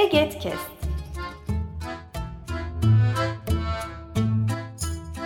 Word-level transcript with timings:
Egetkest. 0.00 0.70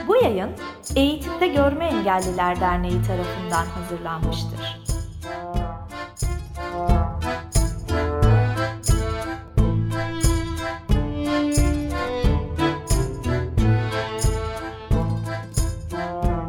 Bu 0.08 0.16
yayın 0.16 0.50
Eğitimde 0.96 1.48
Görme 1.48 1.84
Engelliler 1.84 2.60
Derneği 2.60 3.02
tarafından 3.02 3.66
hazırlanmıştır. 3.66 4.80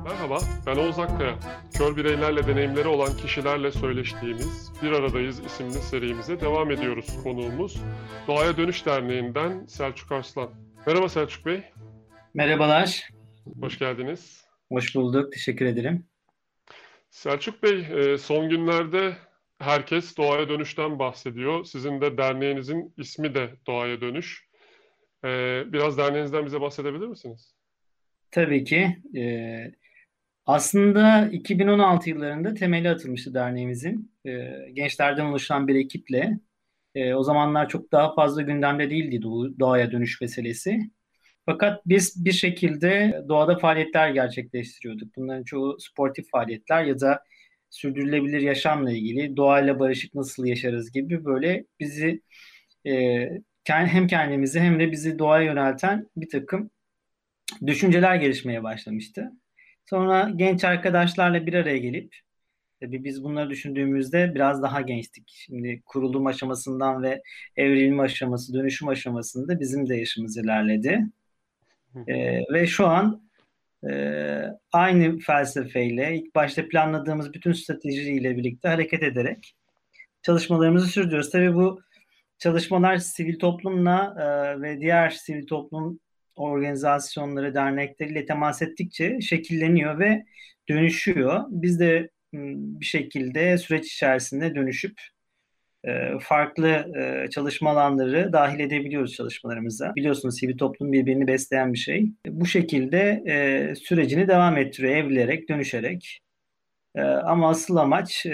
Merhaba, 0.04 0.40
ben 0.66 0.78
Oğuz 0.78 1.00
Akkaya. 1.00 1.36
Kör 1.78 1.96
bireylerle 1.98 2.48
deneyimleri 2.48 2.88
olan 2.88 3.18
kişilerle 3.18 3.72
söyleştiğimiz 3.72 4.72
Bir 4.84 4.92
Aradayız 4.92 5.46
isimli 5.46 5.72
serimize 5.74 6.42
devam 6.42 6.72
ediyoruz 6.72 7.24
konuğumuz. 7.24 7.82
Doğaya 8.28 8.58
Dönüş 8.58 8.86
Derneği'nden 8.86 9.66
Selçuk 9.66 10.12
Arslan. 10.12 10.52
Merhaba 10.88 11.10
Selçuk 11.10 11.46
Bey, 11.46 11.64
Merhabalar. 12.34 13.10
hoş 13.62 13.80
geldiniz. 13.80 14.46
Hoş 14.72 14.96
bulduk. 14.96 15.34
Teşekkür 15.34 15.66
ederim. 15.66 16.06
Selçuk 17.10 17.64
Bey, 17.64 17.80
e, 17.80 18.18
son 18.18 18.50
günlerde 18.50 19.18
herkes 19.60 20.18
doğaya 20.18 20.50
dönüşten 20.50 21.00
bahsediyor. 21.00 21.66
Sizin 21.66 22.02
de 22.02 22.18
derneğinizin 22.18 22.94
ismi 22.98 23.36
de 23.36 23.50
Doğaya 23.68 24.02
Dönüş. 24.02 24.46
E, 25.26 25.30
Biraz 25.74 25.98
derneğinizden 25.98 26.46
bize 26.46 26.62
bahsedebilir 26.62 27.08
misiniz? 27.08 27.56
Tabii 28.32 28.64
ki. 28.64 28.98
e, 29.18 29.22
aslında 30.46 31.30
2016 31.32 32.10
yıllarında 32.10 32.54
temeli 32.54 32.90
atılmıştı 32.90 33.34
derneğimizin. 33.34 34.12
E, 34.26 34.32
gençlerden 34.74 35.26
oluşan 35.26 35.68
bir 35.68 35.76
ekiple. 35.76 36.40
E, 36.96 37.14
o 37.14 37.24
zamanlar 37.24 37.70
çok 37.70 37.92
daha 37.92 38.16
fazla 38.16 38.42
gündemde 38.42 38.90
değildi 38.90 39.22
doğaya 39.60 39.92
dönüş 39.92 40.22
meselesi. 40.22 40.80
Fakat 41.46 41.82
biz 41.86 42.26
bir 42.26 42.32
şekilde 42.32 43.22
doğada 43.30 43.58
faaliyetler 43.58 44.10
gerçekleştiriyorduk. 44.10 45.16
Bunların 45.16 45.44
çoğu 45.44 45.80
sportif 45.80 46.32
faaliyetler 46.32 46.84
ya 46.86 47.00
da 47.00 47.24
sürdürülebilir 47.70 48.42
yaşamla 48.42 48.92
ilgili 48.92 49.38
doğayla 49.38 49.80
barışık 49.80 50.16
nasıl 50.16 50.46
yaşarız 50.46 50.92
gibi 50.92 51.26
böyle 51.26 51.66
bizi 51.80 52.22
e, 52.88 53.30
hem 53.66 54.08
kendimizi 54.08 54.60
hem 54.60 54.80
de 54.80 54.92
bizi 54.92 55.20
doğaya 55.20 55.46
yönelten 55.46 56.10
bir 56.18 56.30
takım 56.30 56.72
düşünceler 57.68 58.16
gelişmeye 58.16 58.64
başlamıştı. 58.64 59.32
Sonra 59.86 60.32
genç 60.36 60.64
arkadaşlarla 60.64 61.46
bir 61.46 61.54
araya 61.54 61.78
gelip 61.78 62.16
tabii 62.82 63.04
biz 63.04 63.24
bunları 63.24 63.50
düşündüğümüzde 63.50 64.36
biraz 64.36 64.64
daha 64.64 64.82
gençtik. 64.82 65.34
Şimdi 65.36 65.82
kurulum 65.86 66.26
aşamasından 66.26 67.04
ve 67.04 67.22
evrilme 67.56 68.04
aşaması, 68.04 68.54
dönüşüm 68.54 68.88
aşamasında 68.88 69.60
bizim 69.60 69.90
de 69.90 69.96
yaşımız 69.96 70.38
ilerledi. 70.38 71.02
Ee, 72.08 72.40
ve 72.54 72.68
şu 72.68 72.88
an 72.88 73.30
e, 73.90 73.92
aynı 74.72 75.20
felsefeyle 75.20 76.16
ilk 76.16 76.36
başta 76.36 76.68
planladığımız 76.68 77.34
bütün 77.34 77.54
stratejiyle 77.54 78.38
birlikte 78.38 78.68
hareket 78.68 79.04
ederek 79.04 79.56
çalışmalarımızı 80.22 80.88
sürdürüyoruz. 80.88 81.32
Tabii 81.32 81.56
bu 81.56 81.82
çalışmalar 82.38 82.98
sivil 82.98 83.40
toplumla 83.40 84.16
e, 84.20 84.62
ve 84.62 84.80
diğer 84.82 85.10
sivil 85.10 85.48
toplum 85.48 86.00
organizasyonları, 86.36 87.54
dernekleriyle 87.54 88.26
temas 88.26 88.62
ettikçe 88.62 89.22
şekilleniyor 89.22 90.00
ve 90.00 90.26
dönüşüyor. 90.70 91.44
Biz 91.50 91.80
de 91.80 92.10
bir 92.34 92.86
şekilde 92.86 93.58
süreç 93.58 93.94
içerisinde 93.94 94.56
dönüşüp 94.56 94.94
farklı 96.22 96.92
çalışma 97.32 97.70
alanları 97.70 98.34
dahil 98.34 98.60
edebiliyoruz 98.60 99.14
çalışmalarımıza. 99.14 99.96
Biliyorsunuz 99.96 100.40
sivil 100.40 100.58
toplum 100.58 100.92
birbirini 100.92 101.28
besleyen 101.28 101.74
bir 101.74 101.78
şey. 101.78 102.06
Bu 102.28 102.46
şekilde 102.46 103.24
sürecini 103.84 104.28
devam 104.28 104.58
ettiriyor, 104.58 104.96
evrilerek, 104.96 105.50
dönüşerek. 105.50 106.22
Ama 107.24 107.50
asıl 107.50 107.76
amaç 107.76 108.26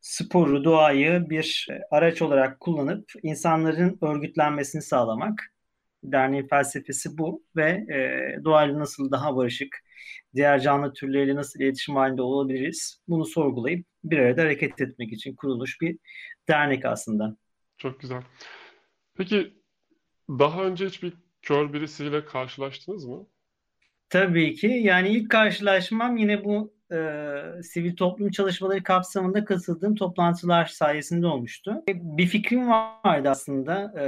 sporu, 0.00 0.64
doğayı 0.64 1.30
bir 1.30 1.68
araç 1.90 2.22
olarak 2.22 2.60
kullanıp 2.60 3.12
insanların 3.22 3.98
örgütlenmesini 4.02 4.82
sağlamak. 4.82 5.42
Derneğin 6.12 6.48
felsefesi 6.48 7.18
bu 7.18 7.44
ve 7.56 7.70
e, 7.70 8.44
doğayla 8.44 8.78
nasıl 8.78 9.10
daha 9.10 9.36
barışık, 9.36 9.76
diğer 10.34 10.60
canlı 10.60 10.92
türleriyle 10.92 11.34
nasıl 11.34 11.60
iletişim 11.60 11.96
halinde 11.96 12.22
olabiliriz 12.22 13.02
bunu 13.08 13.24
sorgulayıp 13.24 13.86
bir 14.04 14.18
arada 14.18 14.42
hareket 14.42 14.80
etmek 14.80 15.12
için 15.12 15.34
kurulmuş 15.34 15.80
bir 15.80 15.98
dernek 16.48 16.84
aslında. 16.84 17.36
Çok 17.78 18.00
güzel. 18.00 18.22
Peki 19.16 19.54
daha 20.28 20.64
önce 20.64 20.86
hiç 20.86 21.02
bir 21.02 21.12
kör 21.42 21.72
birisiyle 21.72 22.24
karşılaştınız 22.24 23.04
mı? 23.04 23.26
Tabii 24.08 24.54
ki 24.54 24.66
yani 24.66 25.08
ilk 25.08 25.30
karşılaşmam 25.30 26.16
yine 26.16 26.44
bu 26.44 26.76
e, 26.92 26.98
sivil 27.62 27.96
toplum 27.96 28.30
çalışmaları 28.30 28.82
kapsamında 28.82 29.44
katıldığım 29.44 29.94
toplantılar 29.94 30.66
sayesinde 30.66 31.26
olmuştu. 31.26 31.82
Bir 31.88 32.26
fikrim 32.26 32.70
vardı 32.70 33.30
aslında. 33.30 34.00
E, 34.00 34.06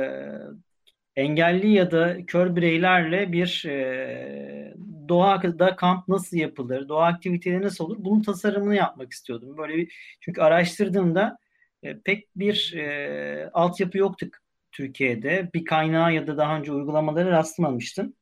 engelli 1.18 1.72
ya 1.72 1.90
da 1.90 2.26
kör 2.26 2.56
bireylerle 2.56 3.32
bir 3.32 3.64
e, 3.68 4.74
doğada 5.08 5.76
kamp 5.76 6.08
nasıl 6.08 6.36
yapılır, 6.36 6.88
doğa 6.88 7.06
aktiviteleri 7.06 7.62
nasıl 7.62 7.84
olur 7.84 7.96
bunun 8.00 8.22
tasarımını 8.22 8.74
yapmak 8.74 9.12
istiyordum. 9.12 9.58
Böyle 9.58 9.76
bir, 9.76 10.16
çünkü 10.20 10.40
araştırdığımda 10.40 11.38
e, 11.82 12.00
pek 12.00 12.28
bir 12.36 12.74
e, 12.76 13.50
altyapı 13.52 13.98
yoktu 13.98 14.26
Türkiye'de. 14.72 15.50
Bir 15.54 15.64
kaynağı 15.64 16.14
ya 16.14 16.26
da 16.26 16.36
daha 16.36 16.58
önce 16.58 16.72
uygulamaları 16.72 17.30
rastlamamıştım. 17.30 18.14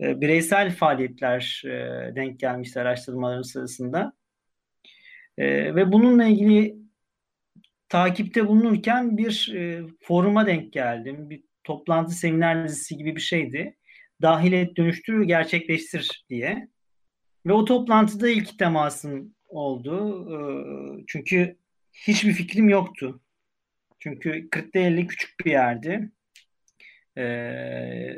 E, 0.00 0.20
bireysel 0.20 0.76
faaliyetler 0.76 1.62
e, 1.64 1.70
denk 2.16 2.40
gelmişti 2.40 2.80
araştırmalarım 2.80 3.44
sırasında. 3.44 4.12
E, 5.38 5.74
ve 5.74 5.92
bununla 5.92 6.24
ilgili 6.24 6.76
takipte 7.88 8.48
bulunurken 8.48 9.18
bir 9.18 9.52
e, 9.56 9.82
foruma 10.00 10.46
denk 10.46 10.72
geldim. 10.72 11.30
Bir 11.30 11.49
toplantı 11.70 12.14
seminer 12.14 12.68
dizisi 12.68 12.96
gibi 12.96 13.16
bir 13.16 13.20
şeydi. 13.20 13.76
Dahil 14.22 14.52
et 14.52 14.76
dönüştür 14.76 15.22
gerçekleştir 15.22 16.24
diye. 16.28 16.68
Ve 17.46 17.52
o 17.52 17.64
toplantıda 17.64 18.28
ilk 18.28 18.58
temasım 18.58 19.34
oldu. 19.48 20.26
E, 20.32 20.38
çünkü 21.06 21.56
hiçbir 21.92 22.32
fikrim 22.32 22.68
yoktu. 22.68 23.20
Çünkü 23.98 24.50
Kırklareli 24.50 25.06
küçük 25.06 25.46
bir 25.46 25.50
yerdi. 25.50 26.10
E, 27.16 27.22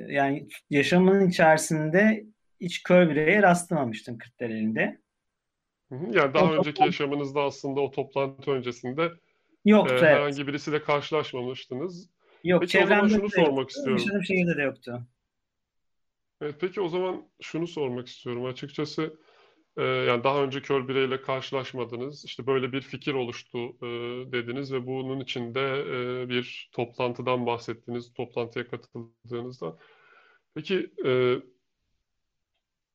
yani 0.08 0.46
yaşamın 0.70 1.28
içerisinde 1.28 2.24
hiç 2.60 2.82
kör 2.82 3.10
bireye 3.10 3.42
rastlamamıştım 3.42 4.18
Kırklareli'nde. 4.18 4.98
Hı 5.88 5.94
hı. 5.94 6.16
Yani 6.18 6.34
daha 6.34 6.44
O 6.44 6.52
önceki 6.52 6.74
toplantı- 6.74 6.84
yaşamınızda 6.84 7.40
aslında 7.42 7.80
o 7.80 7.90
toplantı 7.90 8.50
öncesinde 8.50 9.10
Yoktu 9.64 9.94
e, 9.94 9.98
evet. 9.98 10.16
herhangi 10.16 10.46
birisiyle 10.46 10.82
karşılaşmamıştınız. 10.82 12.10
Yok 12.44 12.60
Peki 12.60 12.78
o 12.78 12.86
zaman 12.86 13.08
çevremde 13.08 13.14
şunu 13.14 13.30
de 13.30 13.44
sormak 13.44 13.70
istiyorum. 13.70 13.96
Yaşadığım 13.96 14.24
şehirde 14.24 14.56
de 14.56 14.62
yoktu. 14.62 15.06
Evet, 16.40 16.54
peki 16.60 16.80
o 16.80 16.88
zaman 16.88 17.28
şunu 17.40 17.66
sormak 17.66 18.08
istiyorum. 18.08 18.44
Açıkçası 18.44 19.18
e, 19.76 19.82
yani 19.82 20.24
daha 20.24 20.42
önce 20.42 20.62
kör 20.62 20.88
bireyle 20.88 21.20
karşılaşmadınız. 21.20 22.24
İşte 22.24 22.46
böyle 22.46 22.72
bir 22.72 22.80
fikir 22.80 23.14
oluştu 23.14 23.58
e, 23.58 23.86
dediniz 24.32 24.72
ve 24.72 24.86
bunun 24.86 25.20
için 25.20 25.54
de 25.54 25.84
e, 25.88 26.28
bir 26.28 26.70
toplantıdan 26.72 27.46
bahsettiniz. 27.46 28.12
Toplantıya 28.14 28.68
katıldığınızda. 28.68 29.76
Peki 30.54 30.90
e, 31.04 31.36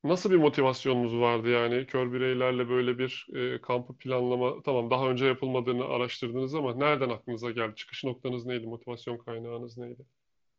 nasıl 0.08 0.30
bir 0.30 0.36
motivasyonunuz 0.36 1.20
vardı 1.20 1.48
yani 1.48 1.86
kör 1.86 2.12
bireylerle 2.12 2.68
böyle 2.68 2.98
bir 2.98 3.26
e, 3.34 3.60
kampı 3.60 3.96
planlama? 3.96 4.62
Tamam 4.62 4.90
daha 4.90 5.08
önce 5.08 5.26
yapılmadığını 5.26 5.84
araştırdınız 5.84 6.54
ama 6.54 6.74
nereden 6.74 7.08
aklınıza 7.08 7.50
geldi? 7.50 7.74
Çıkış 7.76 8.04
noktanız 8.04 8.46
neydi? 8.46 8.66
Motivasyon 8.66 9.18
kaynağınız 9.18 9.78
neydi? 9.78 10.02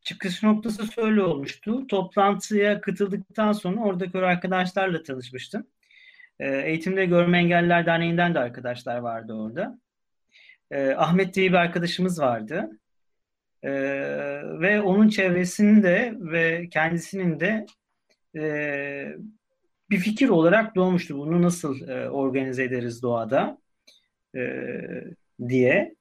Çıkış 0.01 0.43
noktası 0.43 0.91
şöyle 0.91 1.21
olmuştu. 1.21 1.87
Toplantıya 1.87 2.81
katıldıktan 2.81 3.51
sonra 3.51 3.81
oradaki 3.81 4.17
arkadaşlarla 4.17 5.03
tanışmıştım. 5.03 5.67
Ee, 6.39 6.61
Eğitimde 6.65 7.05
Görme 7.05 7.37
Engelliler 7.37 7.85
Derneği'nden 7.85 8.35
de 8.35 8.39
arkadaşlar 8.39 8.97
vardı 8.97 9.33
orada. 9.33 9.79
Ee, 10.71 10.91
Ahmet 10.91 11.33
diye 11.33 11.49
bir 11.49 11.57
arkadaşımız 11.57 12.21
vardı. 12.21 12.69
Ee, 13.63 13.71
ve 14.59 14.81
onun 14.81 15.09
çevresinde 15.09 16.13
ve 16.19 16.69
kendisinin 16.69 17.39
de 17.39 17.65
e, 18.35 19.15
bir 19.89 19.97
fikir 19.97 20.29
olarak 20.29 20.75
doğmuştu. 20.75 21.17
Bunu 21.17 21.41
nasıl 21.41 21.87
e, 21.89 22.09
organize 22.09 22.63
ederiz 22.63 23.01
doğada 23.01 23.57
e, 24.35 24.41
diye. 25.47 25.95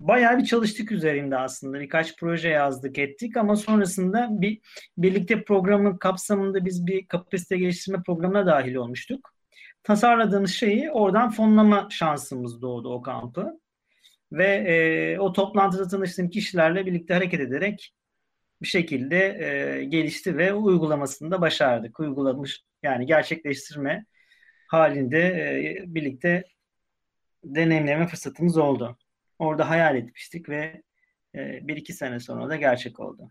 Bayağı 0.00 0.38
bir 0.38 0.44
çalıştık 0.44 0.92
üzerinde 0.92 1.38
aslında. 1.38 1.80
Birkaç 1.80 2.16
proje 2.16 2.48
yazdık 2.48 2.98
ettik 2.98 3.36
ama 3.36 3.56
sonrasında 3.56 4.28
bir 4.30 4.60
birlikte 4.98 5.44
programın 5.44 5.96
kapsamında 5.96 6.64
biz 6.64 6.86
bir 6.86 7.06
kapasite 7.06 7.56
geliştirme 7.58 8.02
programına 8.02 8.46
dahil 8.46 8.74
olmuştuk. 8.74 9.34
Tasarladığımız 9.82 10.50
şeyi 10.50 10.90
oradan 10.90 11.30
fonlama 11.30 11.88
şansımız 11.90 12.62
doğdu 12.62 12.94
o 12.94 13.02
kampı. 13.02 13.60
Ve 14.32 14.46
e, 14.46 15.18
o 15.18 15.32
toplantıda 15.32 15.88
tanıştığım 15.88 16.30
kişilerle 16.30 16.86
birlikte 16.86 17.14
hareket 17.14 17.40
ederek 17.40 17.94
bir 18.62 18.68
şekilde 18.68 19.16
e, 19.18 19.84
gelişti 19.84 20.38
ve 20.38 20.54
uygulamasını 20.54 21.30
da 21.30 21.40
başardık. 21.40 22.00
Uygulamış 22.00 22.62
yani 22.82 23.06
gerçekleştirme 23.06 24.04
halinde 24.68 25.18
e, 25.18 25.84
birlikte 25.86 26.44
deneyimleme 27.44 28.06
fırsatımız 28.06 28.56
oldu. 28.56 28.98
Orada 29.38 29.70
hayal 29.70 29.96
etmiştik 29.96 30.48
ve 30.48 30.82
e, 31.34 31.60
bir 31.62 31.76
iki 31.76 31.92
sene 31.92 32.20
sonra 32.20 32.48
da 32.48 32.56
gerçek 32.56 33.00
oldu. 33.00 33.28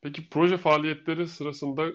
Peki 0.00 0.28
proje 0.30 0.56
faaliyetleri 0.56 1.28
sırasında 1.28 1.86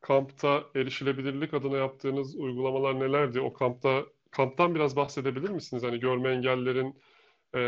kampta 0.00 0.64
erişilebilirlik 0.74 1.54
adına 1.54 1.76
yaptığınız 1.76 2.36
uygulamalar 2.36 3.00
nelerdi? 3.00 3.40
O 3.40 3.52
kampta 3.52 4.02
kamptan 4.30 4.74
biraz 4.74 4.96
bahsedebilir 4.96 5.48
misiniz? 5.48 5.82
Hani 5.82 6.00
görme 6.00 6.30
engellilerin 6.30 7.00
e, 7.54 7.60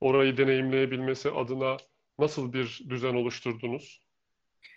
orayı 0.00 0.36
deneyimleyebilmesi 0.36 1.30
adına 1.30 1.76
nasıl 2.18 2.52
bir 2.52 2.82
düzen 2.88 3.14
oluşturdunuz? 3.14 4.00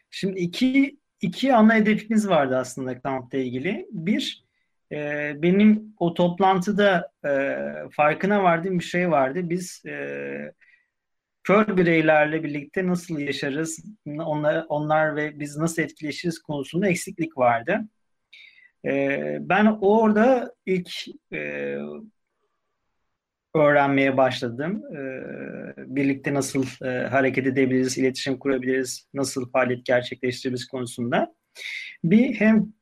Şimdi 0.09 0.39
iki 0.39 0.99
iki 1.21 1.53
ana 1.53 1.75
hedefimiz 1.75 2.29
vardı 2.29 2.57
aslında 2.57 3.01
kampla 3.01 3.37
ilgili. 3.37 3.87
Bir, 3.91 4.45
e, 4.91 5.33
benim 5.41 5.93
o 5.99 6.13
toplantıda 6.13 7.11
e, 7.25 7.57
farkına 7.91 8.43
vardığım 8.43 8.79
bir 8.79 8.83
şey 8.83 9.11
vardı. 9.11 9.49
Biz 9.49 9.85
e, 9.85 10.53
kör 11.43 11.77
bireylerle 11.77 12.43
birlikte 12.43 12.87
nasıl 12.87 13.19
yaşarız, 13.19 13.85
onlar, 14.05 14.65
onlar 14.69 15.15
ve 15.15 15.39
biz 15.39 15.57
nasıl 15.57 15.81
etkileşiriz 15.81 16.39
konusunda 16.39 16.87
eksiklik 16.87 17.37
vardı. 17.37 17.81
E, 18.85 19.37
ben 19.41 19.65
orada 19.65 20.53
ilk 20.65 20.91
e, 21.33 21.77
öğrenmeye 23.55 24.17
başladım. 24.17 24.83
E, 24.95 24.99
birlikte 25.95 26.33
nasıl 26.33 26.65
e, 26.85 27.07
hareket 27.07 27.47
edebiliriz, 27.47 27.97
iletişim 27.97 28.39
kurabiliriz, 28.39 29.07
nasıl 29.13 29.51
faaliyet 29.51 29.85
gerçekleştiririz 29.85 30.67
konusunda. 30.67 31.35
Bir 32.03 32.33
hem 32.33 32.73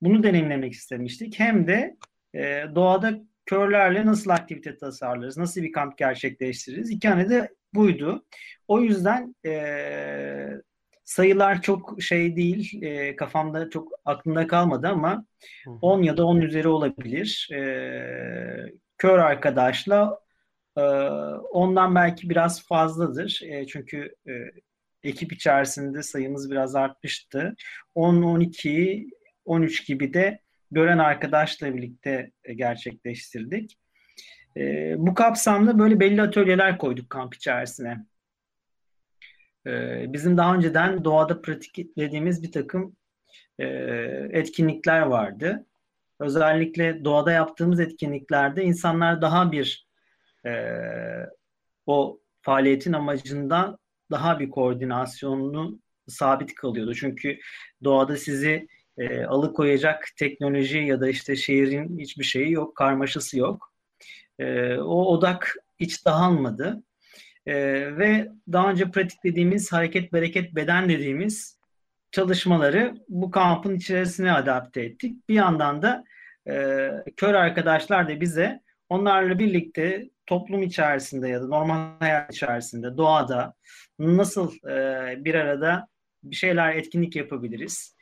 bunu 0.00 0.22
deneyimlemek 0.22 0.72
istemiştik 0.72 1.38
hem 1.38 1.66
de 1.66 1.96
e, 2.34 2.64
doğada 2.74 3.20
körlerle 3.46 4.06
nasıl 4.06 4.30
aktivite 4.30 4.76
tasarlarız, 4.76 5.38
nasıl 5.38 5.62
bir 5.62 5.72
kamp 5.72 5.98
gerçekleştiririz. 5.98 6.90
İki 6.90 7.08
tane 7.08 7.30
de 7.30 7.48
buydu. 7.74 8.24
O 8.68 8.80
yüzden 8.80 9.34
e, 9.46 10.60
sayılar 11.04 11.62
çok 11.62 12.02
şey 12.02 12.36
değil, 12.36 12.82
e, 12.82 13.16
kafamda 13.16 13.70
çok 13.70 13.92
aklımda 14.04 14.46
kalmadı 14.46 14.88
ama 14.88 15.26
10 15.80 16.02
ya 16.02 16.16
da 16.16 16.26
10 16.26 16.40
üzeri 16.40 16.68
olabilir. 16.68 17.48
E, 17.52 18.72
kör 19.04 19.18
arkadaşla 19.18 20.20
e, 20.76 20.80
ondan 21.50 21.94
belki 21.94 22.30
biraz 22.30 22.66
fazladır. 22.66 23.40
E, 23.44 23.66
çünkü 23.66 24.14
e, 24.28 24.32
ekip 25.02 25.32
içerisinde 25.32 26.02
sayımız 26.02 26.50
biraz 26.50 26.76
artmıştı. 26.76 27.54
10, 27.94 28.22
12, 28.22 29.10
13 29.44 29.86
gibi 29.86 30.14
de 30.14 30.40
gören 30.70 30.98
arkadaşla 30.98 31.74
birlikte 31.74 32.30
gerçekleştirdik. 32.54 33.78
E, 34.56 34.94
bu 34.98 35.14
kapsamda 35.14 35.78
böyle 35.78 36.00
belli 36.00 36.22
atölyeler 36.22 36.78
koyduk 36.78 37.10
kamp 37.10 37.34
içerisine. 37.34 38.06
E, 39.66 40.04
bizim 40.12 40.36
daha 40.36 40.54
önceden 40.54 41.04
doğada 41.04 41.42
pratiklediğimiz 41.42 42.42
bir 42.42 42.52
takım 42.52 42.96
e, 43.58 43.66
etkinlikler 44.32 45.00
vardı. 45.00 45.66
Özellikle 46.20 47.04
doğada 47.04 47.32
yaptığımız 47.32 47.80
etkinliklerde 47.80 48.64
insanlar 48.64 49.22
daha 49.22 49.52
bir 49.52 49.86
e, 50.46 50.52
o 51.86 52.20
faaliyetin 52.42 52.92
amacından 52.92 53.78
daha 54.10 54.40
bir 54.40 54.50
koordinasyonunu 54.50 55.78
sabit 56.08 56.54
kalıyordu. 56.54 56.94
Çünkü 56.94 57.38
doğada 57.84 58.16
sizi 58.16 58.68
e, 58.98 59.24
alıkoyacak 59.24 60.08
teknoloji 60.16 60.78
ya 60.78 61.00
da 61.00 61.08
işte 61.08 61.36
şehrin 61.36 61.98
hiçbir 61.98 62.24
şeyi 62.24 62.52
yok, 62.52 62.76
karmaşası 62.76 63.38
yok. 63.38 63.72
E, 64.38 64.74
o 64.74 65.04
odak 65.04 65.56
hiç 65.80 66.06
dağılmadı. 66.06 66.82
E, 67.46 67.54
ve 67.96 68.28
daha 68.52 68.70
önce 68.70 68.90
pratiklediğimiz 68.90 69.72
hareket, 69.72 70.12
bereket, 70.12 70.54
beden 70.54 70.88
dediğimiz 70.88 71.58
çalışmaları 72.14 72.94
bu 73.08 73.30
kampın 73.30 73.74
içerisine 73.74 74.32
adapte 74.32 74.82
ettik. 74.82 75.28
Bir 75.28 75.34
yandan 75.34 75.82
da 75.82 76.04
e, 76.48 76.88
kör 77.16 77.34
arkadaşlar 77.34 78.08
da 78.08 78.20
bize 78.20 78.60
onlarla 78.88 79.38
birlikte 79.38 80.10
toplum 80.26 80.62
içerisinde 80.62 81.28
ya 81.28 81.42
da 81.42 81.46
normal 81.46 81.98
hayat 81.98 82.34
içerisinde, 82.34 82.96
doğada 82.96 83.54
nasıl 83.98 84.68
e, 84.68 85.24
bir 85.24 85.34
arada 85.34 85.88
bir 86.22 86.36
şeyler 86.36 86.74
etkinlik 86.74 87.16
yapabiliriz? 87.16 87.96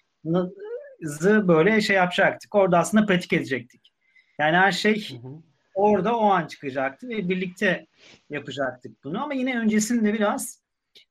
Zı 1.02 1.48
böyle 1.48 1.80
şey 1.80 1.96
yapacaktık. 1.96 2.54
Orada 2.54 2.78
aslında 2.78 3.06
pratik 3.06 3.32
edecektik. 3.32 3.92
Yani 4.38 4.56
her 4.56 4.72
şey 4.72 5.08
hı 5.10 5.28
hı. 5.28 5.42
orada 5.74 6.16
o 6.16 6.24
an 6.30 6.46
çıkacaktı 6.46 7.08
ve 7.08 7.28
birlikte 7.28 7.86
yapacaktık 8.30 9.04
bunu. 9.04 9.22
Ama 9.22 9.34
yine 9.34 9.58
öncesinde 9.58 10.14
biraz 10.14 10.61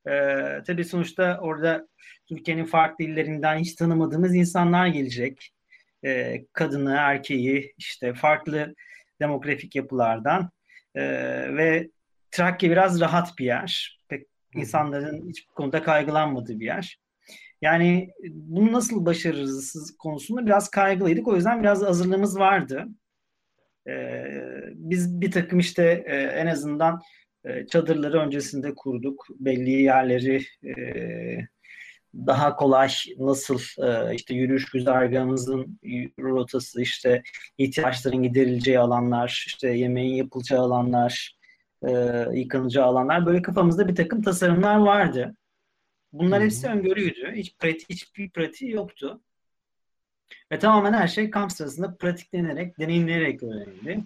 e, 0.08 0.12
tabii 0.66 0.84
sonuçta 0.84 1.38
orada 1.42 1.88
Türkiye'nin 2.28 2.64
farklı 2.64 3.04
illerinden 3.04 3.58
hiç 3.58 3.74
tanımadığımız 3.74 4.34
insanlar 4.34 4.86
gelecek. 4.86 5.50
E, 6.04 6.44
kadını, 6.52 6.94
erkeği, 6.98 7.74
işte 7.78 8.14
farklı 8.14 8.74
demografik 9.20 9.76
yapılardan 9.76 10.50
e, 10.94 11.02
ve 11.56 11.88
Trakya 12.30 12.70
biraz 12.70 13.00
rahat 13.00 13.38
bir 13.38 13.44
yer. 13.44 14.00
Pek 14.08 14.26
insanların 14.54 15.28
hiçbir 15.28 15.52
konuda 15.54 15.82
kaygılanmadığı 15.82 16.60
bir 16.60 16.66
yer. 16.66 16.98
Yani 17.62 18.10
bunu 18.30 18.72
nasıl 18.72 19.06
başarırız 19.06 19.96
konusunda 19.98 20.46
biraz 20.46 20.70
kaygılıydık. 20.70 21.28
O 21.28 21.36
yüzden 21.36 21.62
biraz 21.62 21.82
hazırlığımız 21.82 22.38
vardı. 22.38 22.86
Ee, 23.88 24.24
biz 24.74 25.20
bir 25.20 25.30
takım 25.30 25.58
işte 25.58 26.04
e, 26.06 26.16
en 26.16 26.46
azından 26.46 27.00
e, 27.44 27.66
çadırları 27.66 28.20
öncesinde 28.20 28.74
kurduk. 28.74 29.26
Belli 29.30 29.70
yerleri 29.70 30.44
e, 30.64 30.74
daha 32.14 32.56
kolay 32.56 32.90
nasıl 33.18 33.58
e, 33.78 34.14
işte 34.14 34.34
yürüyüş 34.34 34.70
güzergahımızın 34.70 35.78
rotası 36.18 36.82
işte 36.82 37.22
ihtiyaçların 37.58 38.22
giderileceği 38.22 38.78
alanlar 38.78 39.44
işte 39.46 39.68
yemeğin 39.68 40.14
yapılacağı 40.14 40.60
alanlar 40.60 41.36
e, 41.88 41.92
yıkanacağı 42.32 42.86
alanlar 42.86 43.26
böyle 43.26 43.42
kafamızda 43.42 43.88
bir 43.88 43.94
takım 43.94 44.22
tasarımlar 44.22 44.76
vardı. 44.76 45.34
Bunlar 46.12 46.38
Hı-hı. 46.38 46.44
hepsi 46.44 46.66
öngörüydü. 46.66 47.32
Hiç 47.34 47.56
pratik, 47.58 47.90
hiçbir 47.90 48.30
pratiği 48.30 48.70
yoktu. 48.70 49.20
Ve 50.52 50.58
tamamen 50.58 50.92
her 50.92 51.08
şey 51.08 51.30
kamp 51.30 51.52
sırasında 51.52 51.96
pratiklenerek, 51.96 52.78
deneyimleyerek 52.78 53.42
öğrenildi. 53.42 54.00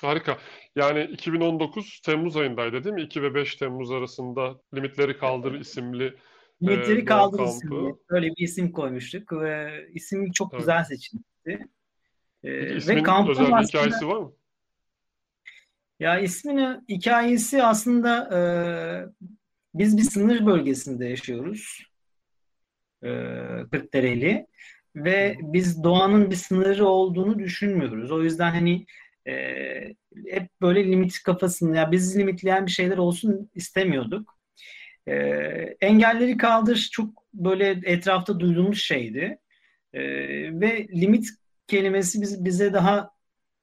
Harika. 0.00 0.38
Yani 0.76 1.04
2019 1.04 2.00
Temmuz 2.00 2.36
ayındaydı 2.36 2.84
değil 2.84 2.94
mi? 2.94 3.02
2 3.02 3.22
ve 3.22 3.34
5 3.34 3.56
Temmuz 3.56 3.90
arasında 3.90 4.60
Limitleri 4.74 5.18
Kaldır 5.18 5.60
isimli 5.60 6.14
Limitleri 6.62 7.00
e, 7.00 7.04
Kaldır 7.04 7.40
isimli. 7.40 7.94
Öyle 8.08 8.26
bir 8.26 8.44
isim 8.44 8.72
koymuştuk 8.72 9.32
ve 9.32 9.86
isim 9.94 10.32
çok 10.32 10.52
evet. 10.52 10.60
güzel 10.60 10.84
seçilmişti. 10.84 11.68
E, 12.44 12.86
ve 12.86 13.02
kampın 13.02 13.30
özel 13.30 13.46
bir 13.46 13.52
aslında, 13.52 13.62
hikayesi 13.62 14.08
var 14.08 14.16
mı? 14.16 14.32
Ya 16.00 16.18
isminin 16.18 16.84
hikayesi 16.88 17.62
aslında 17.62 18.38
e, 18.38 18.40
biz 19.74 19.96
bir 19.96 20.02
sınır 20.02 20.46
bölgesinde 20.46 21.06
yaşıyoruz. 21.06 21.82
E, 23.02 23.08
Kırklareli. 23.72 24.46
Ve 24.96 25.36
biz 25.40 25.84
doğanın 25.84 26.30
bir 26.30 26.36
sınırı 26.36 26.86
olduğunu 26.86 27.38
düşünmüyoruz. 27.38 28.12
O 28.12 28.22
yüzden 28.22 28.50
hani 28.50 28.86
e, 29.26 29.32
hep 30.30 30.48
böyle 30.60 30.84
limit 30.84 31.22
kafasında 31.22 31.76
ya 31.76 31.92
biz 31.92 32.18
limitleyen 32.18 32.66
bir 32.66 32.70
şeyler 32.70 32.98
olsun 32.98 33.50
istemiyorduk. 33.54 34.36
E, 35.08 35.14
engelleri 35.80 36.36
kaldır 36.36 36.88
çok 36.92 37.08
böyle 37.34 37.80
etrafta 37.84 38.40
duyduğumuz 38.40 38.78
şeydi. 38.78 39.38
E, 39.92 40.00
ve 40.60 40.88
limit 40.88 41.28
kelimesi 41.66 42.22
biz, 42.22 42.44
bize 42.44 42.72
daha 42.72 43.16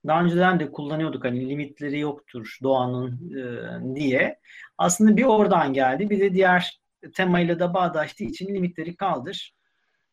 daha 0.07 0.23
önceden 0.23 0.59
de 0.59 0.71
kullanıyorduk 0.71 1.25
hani 1.25 1.49
limitleri 1.49 1.99
yoktur 1.99 2.57
doğanın 2.63 3.31
e, 3.37 3.95
diye. 3.95 4.39
Aslında 4.77 5.17
bir 5.17 5.23
oradan 5.23 5.73
geldi 5.73 6.09
bir 6.09 6.19
de 6.19 6.33
diğer 6.33 6.81
temayla 7.13 7.59
da 7.59 7.73
bağdaştığı 7.73 8.23
için 8.23 8.55
limitleri 8.55 8.95
kaldır. 8.95 9.53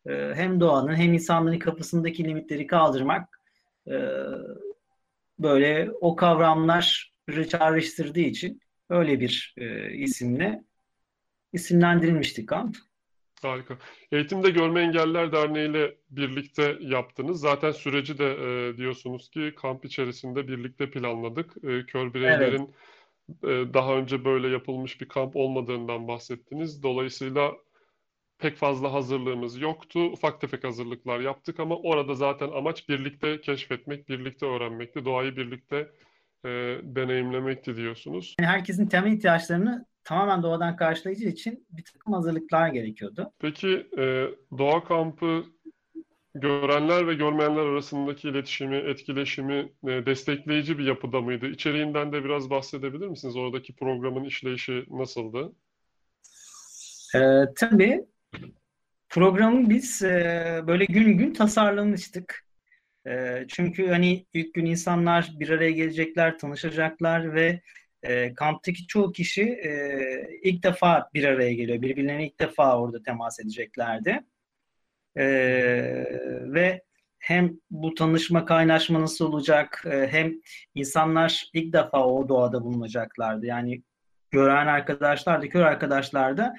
E, 0.05 0.11
hem 0.35 0.59
doğanın 0.59 0.95
hem 0.95 1.13
insanların 1.13 1.59
kapısındaki 1.59 2.23
limitleri 2.23 2.67
kaldırmak 2.67 3.39
e, 3.87 3.95
böyle 5.43 5.91
o 6.01 6.15
kavramlar 6.15 7.13
çağrıştırdığı 7.49 8.19
için 8.19 8.61
öyle 8.89 9.19
bir 9.19 9.53
e, 9.57 9.93
isimle 9.93 10.63
isimlendirilmişti 11.53 12.45
kamp. 12.45 12.77
Harika. 13.41 13.77
Eğitimde 14.11 14.49
Görme 14.49 14.81
Engelliler 14.81 15.31
Derneği 15.31 15.69
ile 15.69 15.95
birlikte 16.09 16.77
yaptınız. 16.81 17.41
Zaten 17.41 17.71
süreci 17.71 18.17
de 18.17 18.25
e, 18.25 18.77
diyorsunuz 18.77 19.29
ki 19.29 19.53
kamp 19.57 19.85
içerisinde 19.85 20.47
birlikte 20.47 20.91
planladık. 20.91 21.57
E, 21.63 21.85
kör 21.85 22.13
bireylerin 22.13 22.73
e, 23.43 23.73
daha 23.73 23.95
önce 23.95 24.25
böyle 24.25 24.47
yapılmış 24.47 25.01
bir 25.01 25.07
kamp 25.07 25.35
olmadığından 25.35 26.07
bahsettiniz. 26.07 26.83
Dolayısıyla 26.83 27.51
pek 28.41 28.57
fazla 28.57 28.93
hazırlığımız 28.93 29.61
yoktu. 29.61 29.99
Ufak 29.99 30.41
tefek 30.41 30.63
hazırlıklar 30.63 31.19
yaptık 31.19 31.59
ama 31.59 31.75
orada 31.75 32.15
zaten 32.15 32.49
amaç 32.49 32.89
birlikte 32.89 33.41
keşfetmek, 33.41 34.09
birlikte 34.09 34.45
öğrenmekti, 34.45 35.05
doğayı 35.05 35.35
birlikte 35.37 35.91
e, 36.45 36.49
deneyimlemekti 36.83 37.75
diyorsunuz. 37.75 38.35
Yani 38.39 38.49
herkesin 38.49 38.87
temel 38.87 39.11
ihtiyaçlarını 39.11 39.85
tamamen 40.03 40.43
doğadan 40.43 40.75
karşılayıcı 40.75 41.27
için 41.27 41.67
bir 41.69 41.83
takım 41.83 42.13
hazırlıklar 42.13 42.67
gerekiyordu. 42.67 43.31
Peki 43.39 43.87
e, 43.97 44.27
doğa 44.57 44.83
kampı 44.83 45.43
görenler 46.35 47.07
ve 47.07 47.13
görmeyenler 47.13 47.61
arasındaki 47.61 48.29
iletişimi, 48.29 48.75
etkileşimi 48.75 49.71
e, 49.87 50.05
destekleyici 50.05 50.77
bir 50.77 50.85
yapıda 50.85 51.21
mıydı? 51.21 51.47
İçeriğinden 51.47 52.13
de 52.13 52.23
biraz 52.23 52.49
bahsedebilir 52.49 53.07
misiniz? 53.07 53.35
Oradaki 53.35 53.75
programın 53.75 54.23
işleyişi 54.23 54.85
nasıldı? 54.89 55.51
Ee, 57.15 57.43
tabii 57.55 58.05
programı 59.09 59.69
biz 59.69 60.03
e, 60.03 60.61
böyle 60.67 60.85
gün 60.85 61.17
gün 61.17 61.33
tasarlamıştık. 61.33 62.45
E, 63.07 63.45
çünkü 63.47 63.87
hani 63.87 64.25
ilk 64.33 64.53
gün 64.53 64.65
insanlar 64.65 65.31
bir 65.39 65.49
araya 65.49 65.71
gelecekler, 65.71 66.39
tanışacaklar 66.39 67.35
ve 67.35 67.61
e, 68.03 68.33
kamptaki 68.33 68.87
çoğu 68.87 69.11
kişi 69.11 69.43
e, 69.43 70.39
ilk 70.43 70.63
defa 70.63 71.09
bir 71.13 71.23
araya 71.23 71.53
geliyor. 71.53 71.81
Birbirlerine 71.81 72.25
ilk 72.25 72.39
defa 72.39 72.81
orada 72.81 73.03
temas 73.03 73.39
edeceklerdi. 73.39 74.23
E, 75.15 75.25
ve 76.53 76.81
hem 77.19 77.59
bu 77.71 77.93
tanışma, 77.93 78.45
kaynaşma 78.45 79.01
nasıl 79.01 79.25
olacak, 79.25 79.83
e, 79.91 80.07
hem 80.11 80.33
insanlar 80.75 81.49
ilk 81.53 81.73
defa 81.73 82.05
o 82.05 82.29
doğada 82.29 82.63
bulunacaklardı. 82.63 83.45
Yani 83.45 83.83
gören 84.31 84.67
arkadaşlar 84.67 85.41
da, 85.41 85.49
kör 85.49 85.61
arkadaşlar 85.61 86.37
da 86.37 86.55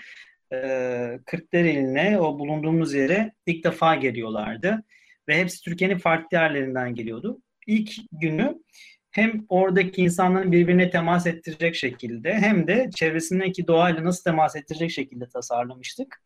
e, 0.53 1.19
Kırklareli'ne, 1.27 2.21
o 2.21 2.39
bulunduğumuz 2.39 2.95
yere 2.95 3.33
ilk 3.47 3.65
defa 3.65 3.95
geliyorlardı. 3.95 4.85
Ve 5.29 5.39
hepsi 5.39 5.63
Türkiye'nin 5.65 5.99
farklı 5.99 6.37
yerlerinden 6.37 6.95
geliyordu. 6.95 7.43
İlk 7.67 7.91
günü 8.13 8.59
hem 9.11 9.47
oradaki 9.49 10.03
insanların 10.03 10.53
birbirine 10.53 10.91
temas 10.91 11.27
ettirecek 11.27 11.75
şekilde 11.75 12.35
hem 12.35 12.67
de 12.67 12.91
çevresindeki 12.95 13.67
doğayla 13.67 14.05
nasıl 14.05 14.25
temas 14.25 14.57
ettirecek 14.57 14.91
şekilde 14.91 15.29
tasarlamıştık. 15.29 16.23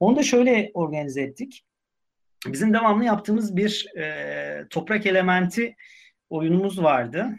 Onu 0.00 0.16
da 0.16 0.22
şöyle 0.22 0.70
organize 0.74 1.22
ettik. 1.22 1.64
Bizim 2.46 2.74
devamlı 2.74 3.04
yaptığımız 3.04 3.56
bir 3.56 3.86
e, 3.96 4.66
toprak 4.70 5.06
elementi 5.06 5.76
oyunumuz 6.30 6.82
vardı. 6.82 7.30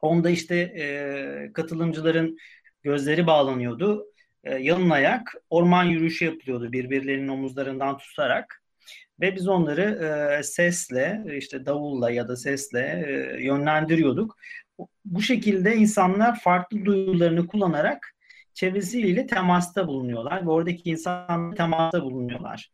Onda 0.00 0.30
işte 0.30 0.56
e, 0.56 1.52
katılımcıların 1.52 2.38
gözleri 2.82 3.26
bağlanıyordu. 3.26 4.06
E, 4.44 4.54
yalın 4.54 4.90
ayak 4.90 5.34
orman 5.50 5.84
yürüyüşü 5.84 6.24
yapılıyordu 6.24 6.72
birbirlerinin 6.72 7.28
omuzlarından 7.28 7.98
tutarak. 7.98 8.62
Ve 9.20 9.36
biz 9.36 9.48
onları 9.48 9.82
e, 9.82 10.42
sesle, 10.42 11.24
işte 11.36 11.66
davulla 11.66 12.10
ya 12.10 12.28
da 12.28 12.36
sesle 12.36 13.04
e, 13.06 13.42
yönlendiriyorduk. 13.44 14.36
Bu 15.04 15.22
şekilde 15.22 15.76
insanlar 15.76 16.40
farklı 16.40 16.84
duyularını 16.84 17.46
kullanarak 17.46 18.14
çevresiyle 18.54 19.26
temasta 19.26 19.86
bulunuyorlar 19.86 20.46
ve 20.46 20.50
oradaki 20.50 20.90
insanlarla 20.90 21.54
temasta 21.54 22.02
bulunuyorlar. 22.02 22.70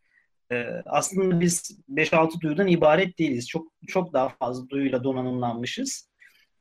E, 0.53 0.67
aslında 0.87 1.41
biz 1.41 1.79
5-6 1.89 2.41
duyudan 2.41 2.67
ibaret 2.67 3.19
değiliz. 3.19 3.49
Çok 3.49 3.73
çok 3.89 4.13
daha 4.13 4.29
fazla 4.29 4.69
duyuyla 4.69 5.05
donanımlanmışız. 5.05 6.09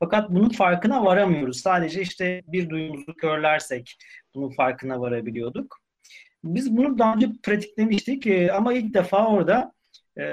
Fakat 0.04 0.30
bunun 0.30 0.48
farkına 0.48 1.04
varamıyoruz. 1.04 1.60
Sadece 1.60 2.00
işte 2.02 2.42
bir 2.46 2.70
duyumuzu 2.70 3.14
körlersek 3.14 3.98
bunun 4.34 4.50
farkına 4.50 5.00
varabiliyorduk. 5.00 5.80
Biz 6.44 6.76
bunu 6.76 6.98
daha 6.98 7.14
önce 7.14 7.28
pratiklemiştik 7.42 8.26
e, 8.26 8.52
ama 8.52 8.72
ilk 8.72 8.94
defa 8.94 9.26
orada 9.26 9.72
e, 10.18 10.24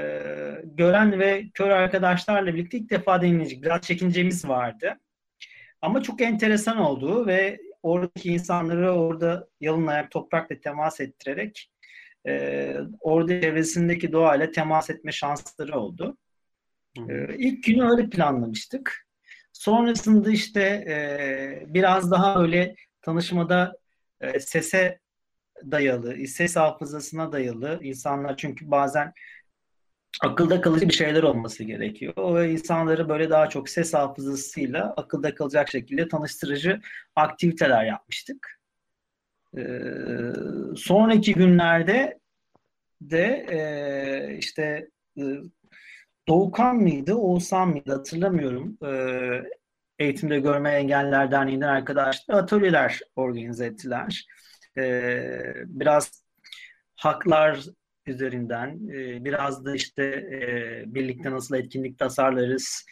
gören 0.64 1.20
ve 1.20 1.50
kör 1.54 1.70
arkadaşlarla 1.70 2.54
birlikte 2.54 2.78
ilk 2.78 2.90
defa 2.90 3.22
deneyecek. 3.22 3.64
Biraz 3.64 3.82
çekincemiz 3.82 4.48
vardı. 4.48 5.00
Ama 5.82 6.04
çok 6.04 6.22
enteresan 6.22 6.78
oldu 6.78 7.28
ve 7.28 7.60
oradaki 7.84 8.30
insanları 8.30 8.92
orada 8.92 9.48
yalın 9.62 9.88
ayak 9.88 10.12
toprakla 10.12 10.60
temas 10.60 11.00
ettirerek 11.00 11.72
e, 12.28 12.76
orada 13.00 13.42
çevresindeki 13.42 14.12
doğayla 14.12 14.52
temas 14.52 14.90
etme 14.90 15.12
şansları 15.12 15.80
oldu. 15.80 16.18
E, 16.98 17.36
ilk 17.38 17.64
günü 17.64 17.92
öyle 17.92 18.10
planlamıştık. 18.10 19.11
Sonrasında 19.54 20.32
işte 20.32 20.62
e, 20.62 21.74
biraz 21.74 22.12
daha 22.12 22.42
öyle 22.42 22.76
tanışmada 23.02 23.74
e, 24.22 24.40
sese 24.40 25.00
dayalı, 25.72 26.28
ses 26.28 26.56
hafızasına 26.56 27.32
dayalı 27.32 27.80
insanlar 27.84 28.38
çünkü 28.38 28.72
bazen 28.72 29.14
akılda 30.22 30.62
kalıcı 30.62 30.88
bir 30.90 30.94
şeyler 30.94 31.24
olması 31.24 31.64
gerekiyor. 31.64 32.14
O 32.16 32.44
insanları 32.44 33.10
böyle 33.10 33.30
daha 33.30 33.50
çok 33.50 33.70
ses 33.70 33.94
hafızasıyla 33.94 34.94
akılda 34.98 35.36
kalacak 35.36 35.70
şekilde 35.72 36.08
tanıştırıcı 36.08 36.82
aktiviteler 37.16 37.86
yapmıştık. 37.86 38.62
Ee, 39.58 39.62
sonraki 40.78 41.34
günlerde 41.34 42.20
de 43.02 43.46
e, 43.52 44.38
işte 44.38 44.90
e, 45.18 45.22
Doğukan 46.28 46.76
mıydı, 46.76 47.16
Oğuzhan 47.16 47.70
mıydı 47.70 47.92
hatırlamıyorum. 47.94 48.78
Ee, 48.86 49.44
Eğitimde 50.00 50.40
Görme 50.40 50.70
Engelliler 50.72 51.32
Derneği'nden 51.32 51.68
arkadaşlar 51.68 52.36
atölyeler 52.36 53.00
organize 53.16 53.66
ettiler. 53.66 54.26
Ee, 54.78 55.54
biraz 55.66 56.24
haklar 56.96 57.66
üzerinden 58.06 58.90
e, 58.90 59.26
biraz 59.26 59.66
da 59.66 59.76
işte 59.76 60.04
e, 60.04 60.84
birlikte 60.96 61.32
nasıl 61.32 61.56
etkinlik 61.56 62.00
tasarlarız, 62.00 62.86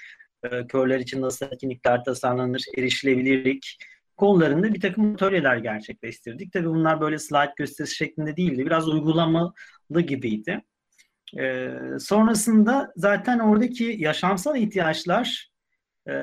e, 0.44 0.68
körler 0.68 1.00
için 1.00 1.22
nasıl 1.22 1.46
etkinlikler 1.46 2.04
tasarlanır, 2.04 2.64
erişilebilirlik 2.78 3.78
konularında 4.18 4.74
bir 4.74 4.82
takım 4.82 5.14
atölyeler 5.14 5.58
gerçekleştirdik. 5.58 6.54
Tabii 6.54 6.70
bunlar 6.70 7.02
böyle 7.02 7.20
slide 7.20 7.54
gösterisi 7.58 7.96
şeklinde 7.96 8.38
değildi. 8.38 8.66
Biraz 8.66 8.88
uygulamalı 8.90 10.02
gibiydi. 10.08 10.62
E, 11.38 11.72
sonrasında 12.00 12.92
zaten 12.96 13.40
oradaki 13.40 13.84
yaşamsal 13.84 14.56
ihtiyaçlar 14.56 15.50
e, 16.10 16.14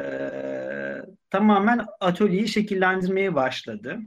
tamamen 1.30 1.86
atölyeyi 2.00 2.48
şekillendirmeye 2.48 3.34
başladı. 3.34 3.98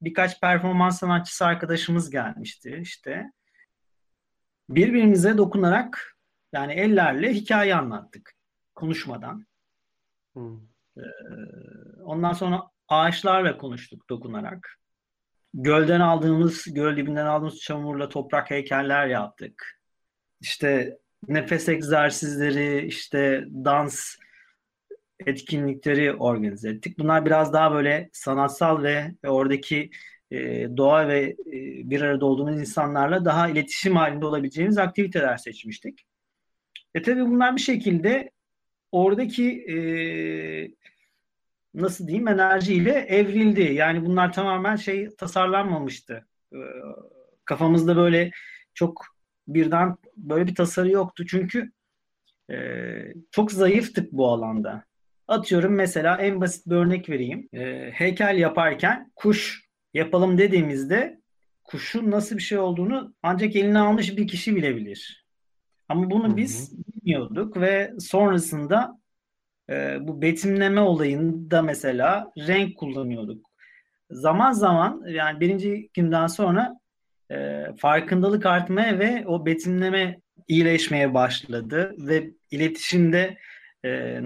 Birkaç 0.00 0.40
performans 0.40 0.98
sanatçısı 0.98 1.46
arkadaşımız 1.46 2.10
gelmişti 2.10 2.78
işte. 2.82 3.30
Birbirimize 4.68 5.38
dokunarak 5.38 6.16
yani 6.52 6.72
ellerle 6.72 7.34
hikaye 7.34 7.74
anlattık 7.74 8.32
konuşmadan. 8.74 9.46
Hmm. 10.34 10.60
Ee, 10.96 11.00
ondan 12.02 12.32
sonra 12.32 12.62
ağaçlarla 12.88 13.58
konuştuk 13.58 14.08
dokunarak. 14.08 14.78
Gölden 15.54 16.00
aldığımız, 16.00 16.64
göl 16.74 16.96
dibinden 16.96 17.26
aldığımız 17.26 17.58
çamurla 17.58 18.08
toprak 18.08 18.50
heykeller 18.50 19.06
yaptık 19.06 19.80
işte 20.44 20.98
nefes 21.28 21.68
egzersizleri, 21.68 22.86
işte 22.86 23.44
dans 23.64 24.16
etkinlikleri 25.26 26.12
organize 26.12 26.70
ettik. 26.70 26.98
Bunlar 26.98 27.26
biraz 27.26 27.52
daha 27.52 27.72
böyle 27.72 28.10
sanatsal 28.12 28.82
ve, 28.82 29.14
oradaki 29.26 29.90
e, 30.30 30.68
doğa 30.76 31.08
ve 31.08 31.20
e, 31.22 31.56
bir 31.90 32.00
arada 32.00 32.26
olduğumuz 32.26 32.60
insanlarla 32.60 33.24
daha 33.24 33.48
iletişim 33.48 33.96
halinde 33.96 34.26
olabileceğimiz 34.26 34.78
aktiviteler 34.78 35.36
seçmiştik. 35.36 36.06
E 36.94 37.02
tabi 37.02 37.20
bunlar 37.20 37.56
bir 37.56 37.60
şekilde 37.60 38.30
oradaki 38.92 39.64
e, 39.68 39.76
nasıl 41.74 42.06
diyeyim 42.06 42.28
enerjiyle 42.28 42.92
evrildi. 42.92 43.74
Yani 43.74 44.06
bunlar 44.06 44.32
tamamen 44.32 44.76
şey 44.76 45.08
tasarlanmamıştı. 45.16 46.26
E, 46.52 46.58
kafamızda 47.44 47.96
böyle 47.96 48.30
çok 48.74 49.13
birden 49.48 49.96
böyle 50.16 50.46
bir 50.46 50.54
tasarı 50.54 50.90
yoktu. 50.90 51.26
Çünkü 51.26 51.72
e, 52.50 52.56
çok 53.30 53.52
zayıftık 53.52 54.12
bu 54.12 54.28
alanda. 54.28 54.84
Atıyorum 55.28 55.74
mesela 55.74 56.16
en 56.16 56.40
basit 56.40 56.66
bir 56.66 56.74
örnek 56.74 57.08
vereyim. 57.08 57.48
E, 57.52 57.90
heykel 57.90 58.38
yaparken 58.38 59.12
kuş 59.16 59.64
yapalım 59.94 60.38
dediğimizde 60.38 61.20
kuşun 61.64 62.10
nasıl 62.10 62.36
bir 62.36 62.42
şey 62.42 62.58
olduğunu 62.58 63.14
ancak 63.22 63.56
eline 63.56 63.78
almış 63.78 64.16
bir 64.16 64.28
kişi 64.28 64.56
bilebilir. 64.56 65.24
Ama 65.88 66.10
bunu 66.10 66.28
Hı-hı. 66.28 66.36
biz 66.36 66.78
bilmiyorduk 66.86 67.56
ve 67.56 67.92
sonrasında 67.98 69.00
e, 69.70 69.98
bu 70.00 70.22
betimleme 70.22 70.80
olayında 70.80 71.62
mesela 71.62 72.32
renk 72.38 72.76
kullanıyorduk. 72.76 73.50
Zaman 74.10 74.52
zaman 74.52 75.02
yani 75.08 75.40
birinci 75.40 75.90
günden 75.94 76.26
sonra 76.26 76.80
e, 77.34 77.64
farkındalık 77.78 78.46
artmaya 78.46 78.98
ve 78.98 79.24
o 79.26 79.46
betimleme 79.46 80.20
iyileşmeye 80.48 81.14
başladı 81.14 81.94
ve 81.98 82.30
iletişimde 82.50 83.38
e, 83.84 84.20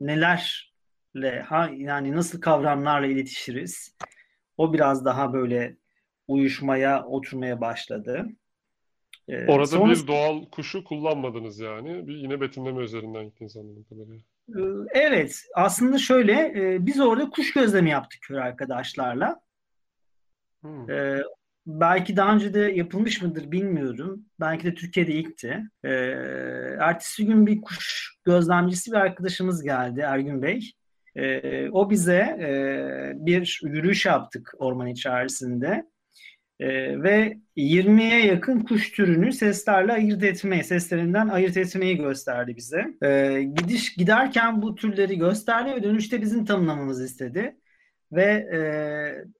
nelerle 0.00 1.40
ha 1.44 1.70
yani 1.76 2.16
nasıl 2.16 2.40
kavramlarla 2.40 3.06
iletişiriz? 3.06 3.96
O 4.56 4.72
biraz 4.72 5.04
daha 5.04 5.32
böyle 5.32 5.76
uyuşmaya, 6.28 7.04
oturmaya 7.04 7.60
başladı. 7.60 8.26
Ee, 9.28 9.46
Orada 9.46 9.66
sonrası- 9.66 10.02
bir 10.02 10.08
doğal 10.08 10.44
kuşu 10.44 10.84
kullanmadınız 10.84 11.58
yani. 11.60 12.06
Bir 12.06 12.14
yine 12.16 12.40
betimleme 12.40 12.82
üzerinden 12.82 13.24
gittiniz 13.24 13.56
anladığım 13.56 13.84
kadarıyla. 13.84 14.18
Ee, 14.48 15.00
Evet, 15.00 15.42
aslında 15.54 15.98
şöyle, 15.98 16.32
e, 16.56 16.86
biz 16.86 17.00
orada 17.00 17.30
kuş 17.30 17.52
gözlemi 17.52 17.90
yaptık 17.90 18.20
kör 18.22 18.36
arkadaşlarla. 18.36 19.40
Hmm. 20.60 20.90
Belki 21.68 22.16
daha 22.16 22.34
önce 22.34 22.54
de 22.54 22.60
yapılmış 22.60 23.22
mıdır 23.22 23.52
bilmiyorum. 23.52 24.24
Belki 24.40 24.64
de 24.64 24.74
Türkiye'de 24.74 25.12
ilkti. 25.12 25.62
Ee, 25.84 25.90
ertesi 26.80 27.26
gün 27.26 27.46
bir 27.46 27.60
kuş 27.60 28.14
gözlemcisi 28.24 28.90
bir 28.92 28.96
arkadaşımız 28.96 29.62
geldi, 29.62 30.00
Ergün 30.00 30.42
Bey. 30.42 30.72
Ee, 31.16 31.70
o 31.70 31.90
bize 31.90 32.16
e, 32.16 33.26
bir 33.26 33.60
yürüyüş 33.64 34.06
yaptık 34.06 34.54
orman 34.58 34.86
içerisinde. 34.86 35.84
Ee, 36.60 37.02
ve 37.02 37.38
20'ye 37.56 38.26
yakın 38.26 38.60
kuş 38.60 38.92
türünü 38.92 39.32
seslerle 39.32 39.92
ayırt 39.92 40.22
etmeyi, 40.22 40.64
seslerinden 40.64 41.28
ayırt 41.28 41.56
etmeyi 41.56 41.96
gösterdi 41.96 42.56
bize. 42.56 42.86
Ee, 43.02 43.42
gidiş 43.42 43.94
giderken 43.94 44.62
bu 44.62 44.74
türleri 44.74 45.18
gösterdi 45.18 45.72
ve 45.76 45.82
dönüşte 45.82 46.22
bizim 46.22 46.44
tanımlamamızı 46.44 47.04
istedi. 47.04 47.56
Ve 48.12 48.24
e, 48.24 48.60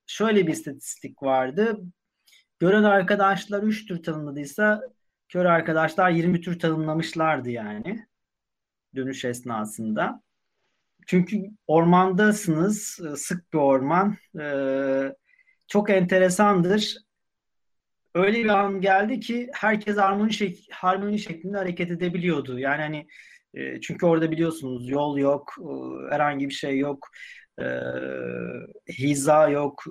şöyle 0.07 0.47
bir 0.47 0.53
istatistik 0.53 1.23
vardı. 1.23 1.81
Gören 2.61 2.83
arkadaşlar 2.83 3.63
3 3.63 3.87
tür 3.87 4.03
tanımladıysa 4.03 4.83
kör 5.29 5.45
arkadaşlar 5.45 6.11
20 6.11 6.41
tür 6.41 6.59
tanımlamışlardı 6.59 7.51
yani 7.51 8.07
dönüş 8.95 9.25
esnasında. 9.25 10.23
Çünkü 11.07 11.51
ormandasınız, 11.67 13.01
e, 13.13 13.17
sık 13.17 13.53
bir 13.53 13.59
orman. 13.59 14.17
E, 14.41 14.47
çok 15.69 15.91
enteresandır. 15.91 16.97
Öyle 18.15 18.45
bir 18.45 18.49
an 18.49 18.81
geldi 18.81 19.21
ki 19.21 19.51
herkes 19.55 19.97
harmoni, 19.97 20.33
şek 20.33 20.69
harmoni 20.73 21.19
şeklinde 21.19 21.57
hareket 21.57 21.91
edebiliyordu. 21.91 22.59
Yani 22.59 22.83
hani 22.83 23.07
e, 23.55 23.81
çünkü 23.81 24.07
orada 24.07 24.31
biliyorsunuz 24.31 24.89
yol 24.89 25.19
yok, 25.19 25.55
e, 25.61 25.71
herhangi 26.15 26.49
bir 26.49 26.55
şey 26.55 26.79
yok, 26.79 27.09
e, 27.61 27.67
hiza 28.89 29.49
yok, 29.49 29.85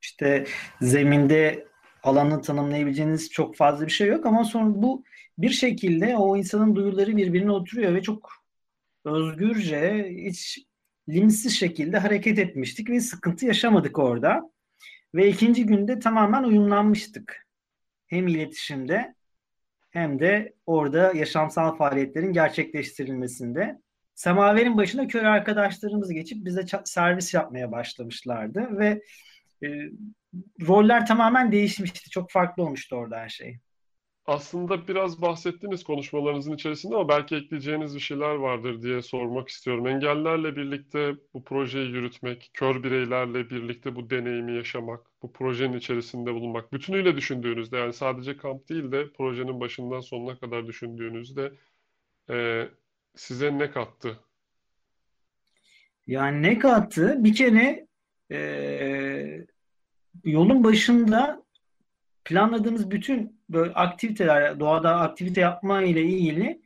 işte 0.00 0.46
zeminde 0.80 1.69
alanı 2.02 2.42
tanımlayabileceğiniz 2.42 3.30
çok 3.30 3.56
fazla 3.56 3.86
bir 3.86 3.90
şey 3.90 4.08
yok 4.08 4.26
ama 4.26 4.44
sonra 4.44 4.82
bu 4.82 5.04
bir 5.38 5.50
şekilde 5.50 6.16
o 6.16 6.36
insanın 6.36 6.76
duyuları 6.76 7.16
birbirine 7.16 7.50
oturuyor 7.52 7.94
ve 7.94 8.02
çok 8.02 8.32
özgürce, 9.04 10.08
hiç 10.10 10.58
limitsiz 11.08 11.56
şekilde 11.56 11.98
hareket 11.98 12.38
etmiştik 12.38 12.90
ve 12.90 13.00
sıkıntı 13.00 13.46
yaşamadık 13.46 13.98
orada. 13.98 14.50
Ve 15.14 15.28
ikinci 15.28 15.66
günde 15.66 15.98
tamamen 15.98 16.42
uyumlanmıştık. 16.42 17.46
Hem 18.06 18.28
iletişimde 18.28 19.14
hem 19.90 20.18
de 20.18 20.54
orada 20.66 21.12
yaşamsal 21.14 21.76
faaliyetlerin 21.76 22.32
gerçekleştirilmesinde. 22.32 23.80
Semaverin 24.14 24.76
başına 24.76 25.06
kör 25.06 25.24
arkadaşlarımız 25.24 26.12
geçip 26.12 26.44
bize 26.44 26.64
servis 26.84 27.34
yapmaya 27.34 27.72
başlamışlardı 27.72 28.78
ve 28.78 29.02
e, 29.62 29.68
roller 30.66 31.06
tamamen 31.06 31.52
değişmişti. 31.52 32.10
Çok 32.10 32.30
farklı 32.30 32.62
olmuştu 32.62 32.96
orada 32.96 33.16
her 33.16 33.28
şey. 33.28 33.58
Aslında 34.26 34.88
biraz 34.88 35.22
bahsettiniz 35.22 35.84
konuşmalarınızın 35.84 36.54
içerisinde 36.54 36.94
ama 36.94 37.08
belki 37.08 37.36
ekleyeceğiniz 37.36 37.94
bir 37.94 38.00
şeyler 38.00 38.34
vardır 38.34 38.82
diye 38.82 39.02
sormak 39.02 39.48
istiyorum. 39.48 39.86
Engellerle 39.86 40.56
birlikte 40.56 41.14
bu 41.34 41.44
projeyi 41.44 41.90
yürütmek, 41.90 42.50
kör 42.54 42.82
bireylerle 42.82 43.50
birlikte 43.50 43.96
bu 43.96 44.10
deneyimi 44.10 44.56
yaşamak, 44.56 45.00
bu 45.22 45.32
projenin 45.32 45.78
içerisinde 45.78 46.34
bulunmak, 46.34 46.72
bütünüyle 46.72 47.16
düşündüğünüzde 47.16 47.76
yani 47.76 47.92
sadece 47.92 48.36
kamp 48.36 48.68
değil 48.68 48.92
de 48.92 49.12
projenin 49.12 49.60
başından 49.60 50.00
sonuna 50.00 50.38
kadar 50.38 50.66
düşündüğünüzde 50.66 51.52
e, 52.30 52.68
size 53.16 53.58
ne 53.58 53.70
kattı? 53.70 54.18
Yani 56.06 56.42
ne 56.42 56.58
kattı? 56.58 57.24
Bir 57.24 57.34
kere 57.34 57.86
e, 58.30 59.46
yolun 60.24 60.64
başında 60.64 61.42
planladığımız 62.24 62.90
bütün 62.90 63.40
böyle 63.48 63.72
aktiviteler, 63.72 64.60
doğada 64.60 65.00
aktivite 65.00 65.40
yapma 65.40 65.82
ile 65.82 66.02
ilgili 66.02 66.60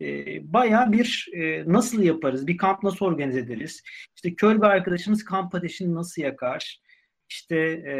e, 0.00 0.06
bayağı 0.52 0.92
bir 0.92 1.28
e, 1.32 1.64
nasıl 1.72 2.02
yaparız, 2.02 2.46
bir 2.46 2.56
kamp 2.56 2.82
nasıl 2.82 3.06
organize 3.06 3.38
ederiz? 3.38 3.82
İşte 4.16 4.34
kör 4.34 4.56
bir 4.56 4.66
arkadaşımız 4.66 5.24
kamp 5.24 5.54
ateşini 5.54 5.94
nasıl 5.94 6.22
yakar? 6.22 6.80
İşte 7.28 7.56
e, 7.56 7.94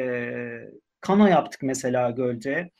kano 1.00 1.26
yaptık 1.26 1.62
mesela 1.62 2.10
gölde. 2.10 2.70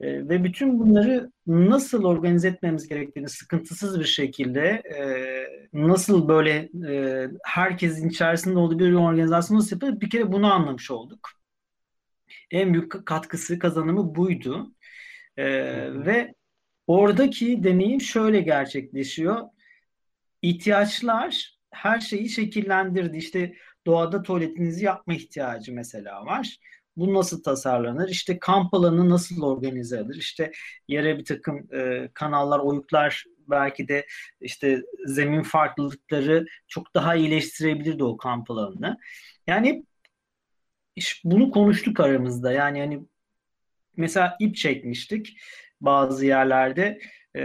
E, 0.00 0.28
ve 0.28 0.44
bütün 0.44 0.80
bunları 0.80 1.32
nasıl 1.46 2.04
organize 2.04 2.48
etmemiz 2.48 2.88
gerektiğini 2.88 3.28
sıkıntısız 3.28 4.00
bir 4.00 4.04
şekilde 4.04 4.62
e, 4.68 5.02
nasıl 5.72 6.28
böyle 6.28 6.70
e, 6.88 7.28
herkesin 7.44 8.08
içerisinde 8.08 8.58
olduğu 8.58 8.78
bir 8.78 8.92
organizasyon 8.92 9.58
nasıl 9.58 9.76
yapılır 9.76 10.00
bir 10.00 10.10
kere 10.10 10.32
bunu 10.32 10.52
anlamış 10.52 10.90
olduk. 10.90 11.30
En 12.50 12.72
büyük 12.72 13.06
katkısı, 13.06 13.58
kazanımı 13.58 14.14
buydu. 14.14 14.74
E, 15.36 15.46
ve 16.06 16.34
oradaki 16.86 17.64
deneyim 17.64 18.00
şöyle 18.00 18.40
gerçekleşiyor. 18.40 19.42
İhtiyaçlar 20.42 21.58
her 21.70 22.00
şeyi 22.00 22.28
şekillendirdi. 22.28 23.16
İşte 23.16 23.54
doğada 23.86 24.22
tuvaletinizi 24.22 24.84
yapma 24.84 25.14
ihtiyacı 25.14 25.72
mesela 25.72 26.26
var. 26.26 26.58
Bu 26.96 27.14
nasıl 27.14 27.42
tasarlanır? 27.42 28.08
İşte 28.08 28.38
kamp 28.38 28.74
alanı 28.74 29.10
nasıl 29.10 29.42
organize 29.42 29.98
edilir? 29.98 30.16
İşte 30.16 30.52
yere 30.88 31.18
bir 31.18 31.24
takım 31.24 31.74
e, 31.74 32.10
kanallar, 32.14 32.58
oyuklar 32.58 33.24
belki 33.48 33.88
de 33.88 34.06
işte 34.40 34.82
zemin 35.06 35.42
farklılıkları 35.42 36.46
çok 36.68 36.94
daha 36.94 37.14
iyileştirebilirdi 37.14 38.04
o 38.04 38.16
kamp 38.16 38.50
alanını. 38.50 38.98
Yani 39.46 39.84
iş- 40.96 41.22
bunu 41.24 41.50
konuştuk 41.50 42.00
aramızda. 42.00 42.52
Yani 42.52 42.80
hani 42.80 43.00
mesela 43.96 44.36
ip 44.40 44.56
çekmiştik 44.56 45.38
bazı 45.80 46.26
yerlerde. 46.26 46.98
E, 47.36 47.42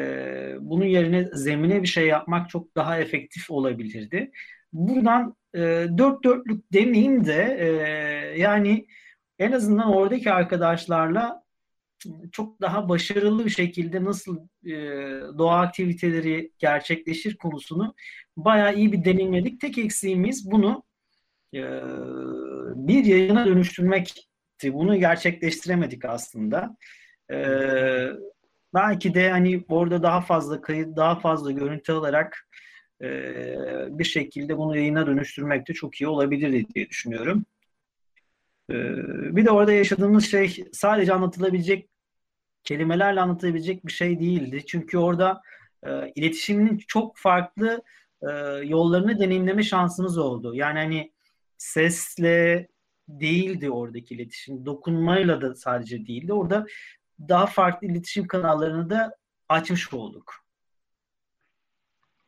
bunun 0.59 0.85
yerine 0.85 1.23
zemine 1.33 1.81
bir 1.81 1.87
şey 1.87 2.07
yapmak 2.07 2.49
çok 2.49 2.75
daha 2.75 2.99
efektif 2.99 3.51
olabilirdi. 3.51 4.31
Buradan 4.73 5.35
e, 5.55 5.59
dört 5.97 6.23
dörtlük 6.23 6.73
demeyeyim 6.73 7.25
de 7.25 7.57
e, 7.59 8.39
yani 8.39 8.87
en 9.39 9.51
azından 9.51 9.93
oradaki 9.93 10.31
arkadaşlarla 10.31 11.43
çok 12.31 12.61
daha 12.61 12.89
başarılı 12.89 13.45
bir 13.45 13.49
şekilde 13.49 14.03
nasıl 14.03 14.39
e, 14.65 14.73
doğa 15.37 15.59
aktiviteleri 15.59 16.51
gerçekleşir 16.57 17.37
konusunu 17.37 17.95
bayağı 18.37 18.75
iyi 18.75 18.91
bir 18.91 19.05
deneyimledik. 19.05 19.61
Tek 19.61 19.77
eksiğimiz 19.77 20.51
bunu 20.51 20.83
e, 21.53 21.61
bir 22.75 23.05
yayına 23.05 23.45
dönüştürmekti. 23.45 24.23
Bunu 24.73 24.99
gerçekleştiremedik 24.99 26.05
aslında. 26.05 26.77
E, 27.31 27.37
belki 28.73 29.13
de 29.13 29.29
hani 29.29 29.63
orada 29.69 30.03
daha 30.03 30.21
fazla 30.21 30.61
kayıt, 30.61 30.97
daha 30.97 31.19
fazla 31.19 31.51
görüntü 31.51 31.91
alarak 31.91 32.49
e, 33.01 33.07
bir 33.89 34.03
şekilde 34.03 34.57
bunu 34.57 34.77
yayına 34.77 35.07
dönüştürmek 35.07 35.67
de 35.67 35.73
çok 35.73 36.01
iyi 36.01 36.07
olabilir 36.07 36.65
diye 36.75 36.89
düşünüyorum. 36.89 37.45
E, 38.69 38.75
bir 39.35 39.45
de 39.45 39.51
orada 39.51 39.73
yaşadığımız 39.73 40.31
şey 40.31 40.65
sadece 40.71 41.13
anlatılabilecek 41.13 41.89
kelimelerle 42.63 43.21
anlatabilecek 43.21 43.85
bir 43.85 43.91
şey 43.91 44.19
değildi. 44.19 44.65
Çünkü 44.67 44.97
orada 44.97 45.41
e, 45.83 46.11
iletişimin 46.15 46.77
çok 46.87 47.17
farklı 47.17 47.83
e, 48.21 48.29
yollarını 48.63 49.19
deneyimleme 49.19 49.63
şansımız 49.63 50.17
oldu. 50.17 50.55
Yani 50.55 50.79
hani 50.79 51.13
sesle 51.57 52.67
değildi 53.07 53.71
oradaki 53.71 54.15
iletişim, 54.15 54.65
dokunmayla 54.65 55.41
da 55.41 55.55
sadece 55.55 56.05
değildi. 56.05 56.33
Orada 56.33 56.65
daha 57.19 57.45
farklı 57.45 57.87
iletişim 57.87 58.27
kanallarını 58.27 58.89
da 58.89 59.15
açmış 59.49 59.93
olduk. 59.93 60.33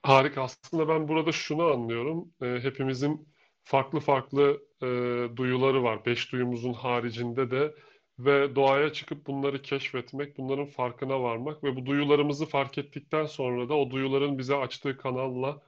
Harika. 0.03 0.41
Aslında 0.41 0.87
ben 0.87 1.07
burada 1.07 1.31
şunu 1.31 1.63
anlıyorum. 1.63 2.33
E, 2.41 2.45
hepimizin 2.45 3.27
farklı 3.63 3.99
farklı 3.99 4.61
e, 4.83 4.87
duyuları 5.35 5.83
var. 5.83 6.05
Beş 6.05 6.31
duyumuzun 6.31 6.73
haricinde 6.73 7.51
de 7.51 7.73
ve 8.19 8.55
doğaya 8.55 8.93
çıkıp 8.93 9.27
bunları 9.27 9.61
keşfetmek, 9.61 10.37
bunların 10.37 10.65
farkına 10.65 11.21
varmak 11.21 11.63
ve 11.63 11.75
bu 11.75 11.85
duyularımızı 11.85 12.45
fark 12.45 12.77
ettikten 12.77 13.25
sonra 13.25 13.69
da 13.69 13.73
o 13.73 13.91
duyuların 13.91 14.37
bize 14.37 14.55
açtığı 14.55 14.97
kanalla 14.97 15.61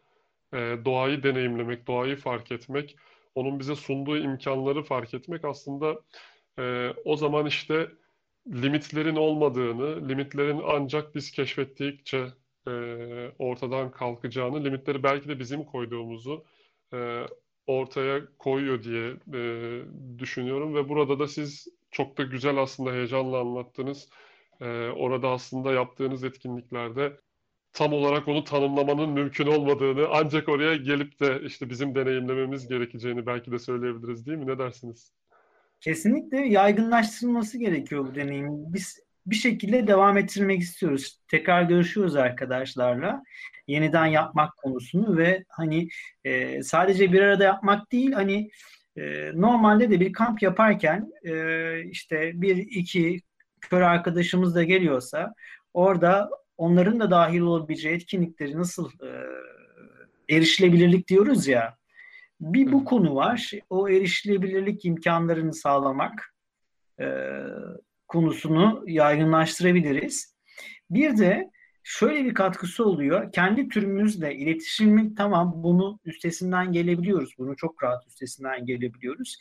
e, 0.53 0.57
doğayı 0.85 1.23
deneyimlemek, 1.23 1.87
doğayı 1.87 2.15
fark 2.15 2.51
etmek, 2.51 2.95
onun 3.35 3.59
bize 3.59 3.75
sunduğu 3.75 4.17
imkanları 4.17 4.83
fark 4.83 5.13
etmek 5.13 5.45
aslında 5.45 6.01
e, 6.59 6.93
o 7.05 7.17
zaman 7.17 7.45
işte 7.45 7.89
limitlerin 8.47 9.15
olmadığını, 9.15 10.09
limitlerin 10.09 10.61
ancak 10.65 11.15
biz 11.15 11.31
keşfettikçe 11.31 12.27
e, 12.67 12.71
ortadan 13.39 13.91
kalkacağını, 13.91 14.63
limitleri 14.63 15.03
belki 15.03 15.29
de 15.29 15.39
bizim 15.39 15.63
koyduğumuzu 15.63 16.45
e, 16.93 17.25
ortaya 17.67 18.21
koyuyor 18.39 18.83
diye 18.83 19.13
e, 19.33 19.81
düşünüyorum 20.19 20.75
ve 20.75 20.89
burada 20.89 21.19
da 21.19 21.27
siz 21.27 21.67
çok 21.91 22.17
da 22.17 22.23
güzel 22.23 22.57
aslında 22.57 22.91
heyecanla 22.91 23.39
anlattınız. 23.39 24.09
E, 24.61 24.65
orada 24.89 25.29
aslında 25.29 25.71
yaptığınız 25.71 26.23
etkinliklerde 26.23 27.17
tam 27.73 27.93
olarak 27.93 28.27
onu 28.27 28.43
tanımlamanın 28.43 29.09
mümkün 29.09 29.47
olmadığını 29.47 30.07
ancak 30.11 30.49
oraya 30.49 30.75
gelip 30.75 31.19
de 31.19 31.41
işte 31.45 31.69
bizim 31.69 31.95
deneyimlememiz 31.95 32.67
gerekeceğini 32.67 33.25
belki 33.25 33.51
de 33.51 33.59
söyleyebiliriz 33.59 34.25
değil 34.25 34.37
mi? 34.37 34.47
Ne 34.47 34.59
dersiniz? 34.59 35.13
Kesinlikle 35.81 36.37
yaygınlaştırılması 36.37 37.57
gerekiyor 37.57 38.07
bu 38.07 38.15
deneyimin. 38.15 38.73
Biz 38.73 39.02
bir 39.25 39.35
şekilde 39.35 39.87
devam 39.87 40.17
ettirmek 40.17 40.61
istiyoruz. 40.61 41.19
Tekrar 41.27 41.63
görüşüyoruz 41.63 42.15
arkadaşlarla. 42.15 43.23
Yeniden 43.67 44.05
yapmak 44.05 44.57
konusunu 44.57 45.17
ve 45.17 45.43
hani 45.49 45.87
e, 46.23 46.63
sadece 46.63 47.13
bir 47.13 47.21
arada 47.21 47.43
yapmak 47.43 47.91
değil 47.91 48.11
hani 48.11 48.49
e, 48.97 49.31
normalde 49.33 49.89
de 49.89 49.99
bir 49.99 50.13
kamp 50.13 50.41
yaparken 50.41 51.11
e, 51.23 51.83
işte 51.83 52.31
bir 52.41 52.57
iki 52.57 53.21
kör 53.61 53.81
arkadaşımız 53.81 54.55
da 54.55 54.63
geliyorsa 54.63 55.33
orada 55.73 56.29
onların 56.57 56.99
da 56.99 57.11
dahil 57.11 57.39
olabileceği 57.39 57.95
etkinlikleri 57.95 58.57
nasıl 58.57 58.89
e, 58.89 59.09
erişilebilirlik 60.35 61.07
diyoruz 61.07 61.47
ya 61.47 61.77
bir 62.41 62.71
bu 62.71 62.85
konu 62.85 63.15
var. 63.15 63.51
O 63.69 63.89
erişilebilirlik 63.89 64.85
imkanlarını 64.85 65.53
sağlamak 65.53 66.35
e, 66.99 67.05
konusunu 68.13 68.83
yaygınlaştırabiliriz. 68.87 70.35
Bir 70.89 71.17
de 71.17 71.51
şöyle 71.83 72.25
bir 72.25 72.33
katkısı 72.33 72.85
oluyor. 72.85 73.31
Kendi 73.31 73.69
türümüzle 73.69 74.35
iletişimin 74.35 75.15
tamam 75.15 75.53
bunu 75.55 75.99
üstesinden 76.05 76.71
gelebiliyoruz. 76.71 77.33
Bunu 77.37 77.55
çok 77.55 77.83
rahat 77.83 78.07
üstesinden 78.07 78.65
gelebiliyoruz. 78.65 79.37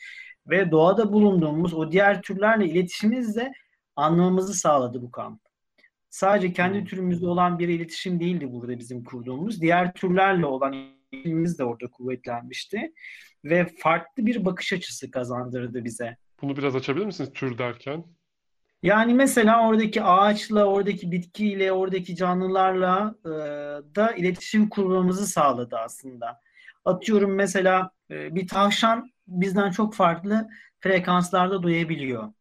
Ve 0.47 0.71
doğada 0.71 1.13
bulunduğumuz 1.13 1.73
o 1.73 1.91
diğer 1.91 2.21
türlerle 2.21 2.65
iletişimimizle 2.65 3.51
anlamamızı 3.95 4.53
sağladı 4.53 5.01
bu 5.01 5.11
kamp. 5.11 5.41
Sadece 6.09 6.53
kendi 6.53 6.79
hmm. 6.79 6.85
türümüzde 6.85 7.27
olan 7.27 7.59
bir 7.59 7.67
iletişim 7.67 8.19
değildi 8.19 8.51
burada 8.51 8.79
bizim 8.79 9.03
kurduğumuz. 9.03 9.61
Diğer 9.61 9.93
türlerle 9.93 10.45
olan 10.45 10.73
iletişimimiz 10.73 11.59
de 11.59 11.63
orada 11.63 11.87
kuvvetlenmişti. 11.87 12.93
Ve 13.43 13.67
farklı 13.77 14.25
bir 14.25 14.45
bakış 14.45 14.73
açısı 14.73 15.11
kazandırdı 15.11 15.83
bize. 15.83 16.17
Bunu 16.41 16.57
biraz 16.57 16.75
açabilir 16.75 17.05
misiniz 17.05 17.31
tür 17.33 17.57
derken? 17.57 18.03
Yani 18.83 19.13
mesela 19.13 19.67
oradaki 19.67 20.03
ağaçla, 20.03 20.65
oradaki 20.65 21.11
bitkiyle, 21.11 21.71
oradaki 21.71 22.15
canlılarla 22.15 23.15
e, 23.25 23.29
da 23.95 24.11
iletişim 24.11 24.69
kurmamızı 24.69 25.27
sağladı 25.27 25.77
aslında. 25.77 26.39
Atıyorum 26.85 27.35
mesela 27.35 27.91
e, 28.11 28.35
bir 28.35 28.47
tavşan 28.47 29.11
bizden 29.27 29.71
çok 29.71 29.95
farklı 29.95 30.49
frekanslarda 30.79 31.63
duyabiliyor. 31.63 32.33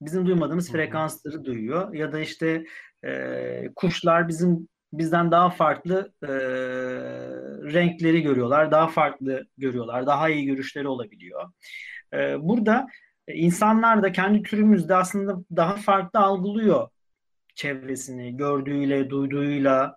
Bizim 0.00 0.26
duymadığımız 0.26 0.72
frekansları 0.72 1.44
duyuyor. 1.44 1.94
Ya 1.94 2.12
da 2.12 2.20
işte 2.20 2.64
e, 3.04 3.70
kuşlar 3.76 4.28
bizim 4.28 4.68
bizden 4.92 5.30
daha 5.30 5.50
farklı 5.50 6.12
e, 6.22 6.28
renkleri 7.72 8.22
görüyorlar, 8.22 8.70
daha 8.70 8.88
farklı 8.88 9.46
görüyorlar, 9.58 10.06
daha 10.06 10.28
iyi 10.28 10.46
görüşleri 10.46 10.88
olabiliyor. 10.88 11.52
E, 12.14 12.36
burada 12.48 12.86
insanlar 13.34 14.02
da 14.02 14.12
kendi 14.12 14.42
türümüzde 14.42 14.94
aslında 14.94 15.44
daha 15.56 15.76
farklı 15.76 16.20
algılıyor 16.20 16.88
çevresini, 17.54 18.36
gördüğüyle, 18.36 19.10
duyduğuyla. 19.10 19.96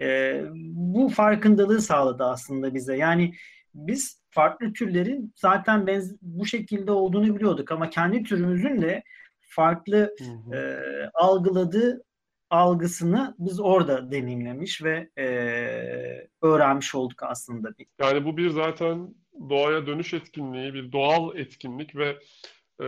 E, 0.00 0.42
bu 0.72 1.08
farkındalığı 1.08 1.80
sağladı 1.80 2.24
aslında 2.24 2.74
bize. 2.74 2.96
Yani 2.96 3.34
biz 3.74 4.22
farklı 4.30 4.72
türlerin 4.72 5.32
zaten 5.36 5.86
benz 5.86 6.16
bu 6.22 6.46
şekilde 6.46 6.92
olduğunu 6.92 7.36
biliyorduk 7.36 7.72
ama 7.72 7.90
kendi 7.90 8.22
türümüzün 8.22 8.82
de 8.82 9.02
farklı 9.40 10.14
hı 10.18 10.24
hı. 10.24 10.56
E, 10.56 10.80
algıladığı 11.14 12.04
algısını 12.50 13.34
biz 13.38 13.60
orada 13.60 14.10
deneyimlemiş 14.12 14.82
ve 14.82 15.10
e, 15.18 15.26
öğrenmiş 16.42 16.94
olduk 16.94 17.22
aslında. 17.22 17.68
Yani 18.00 18.24
bu 18.24 18.36
bir 18.36 18.48
zaten 18.50 19.14
doğaya 19.48 19.86
dönüş 19.86 20.14
etkinliği, 20.14 20.74
bir 20.74 20.92
doğal 20.92 21.36
etkinlik 21.36 21.96
ve 21.96 22.18
e, 22.82 22.86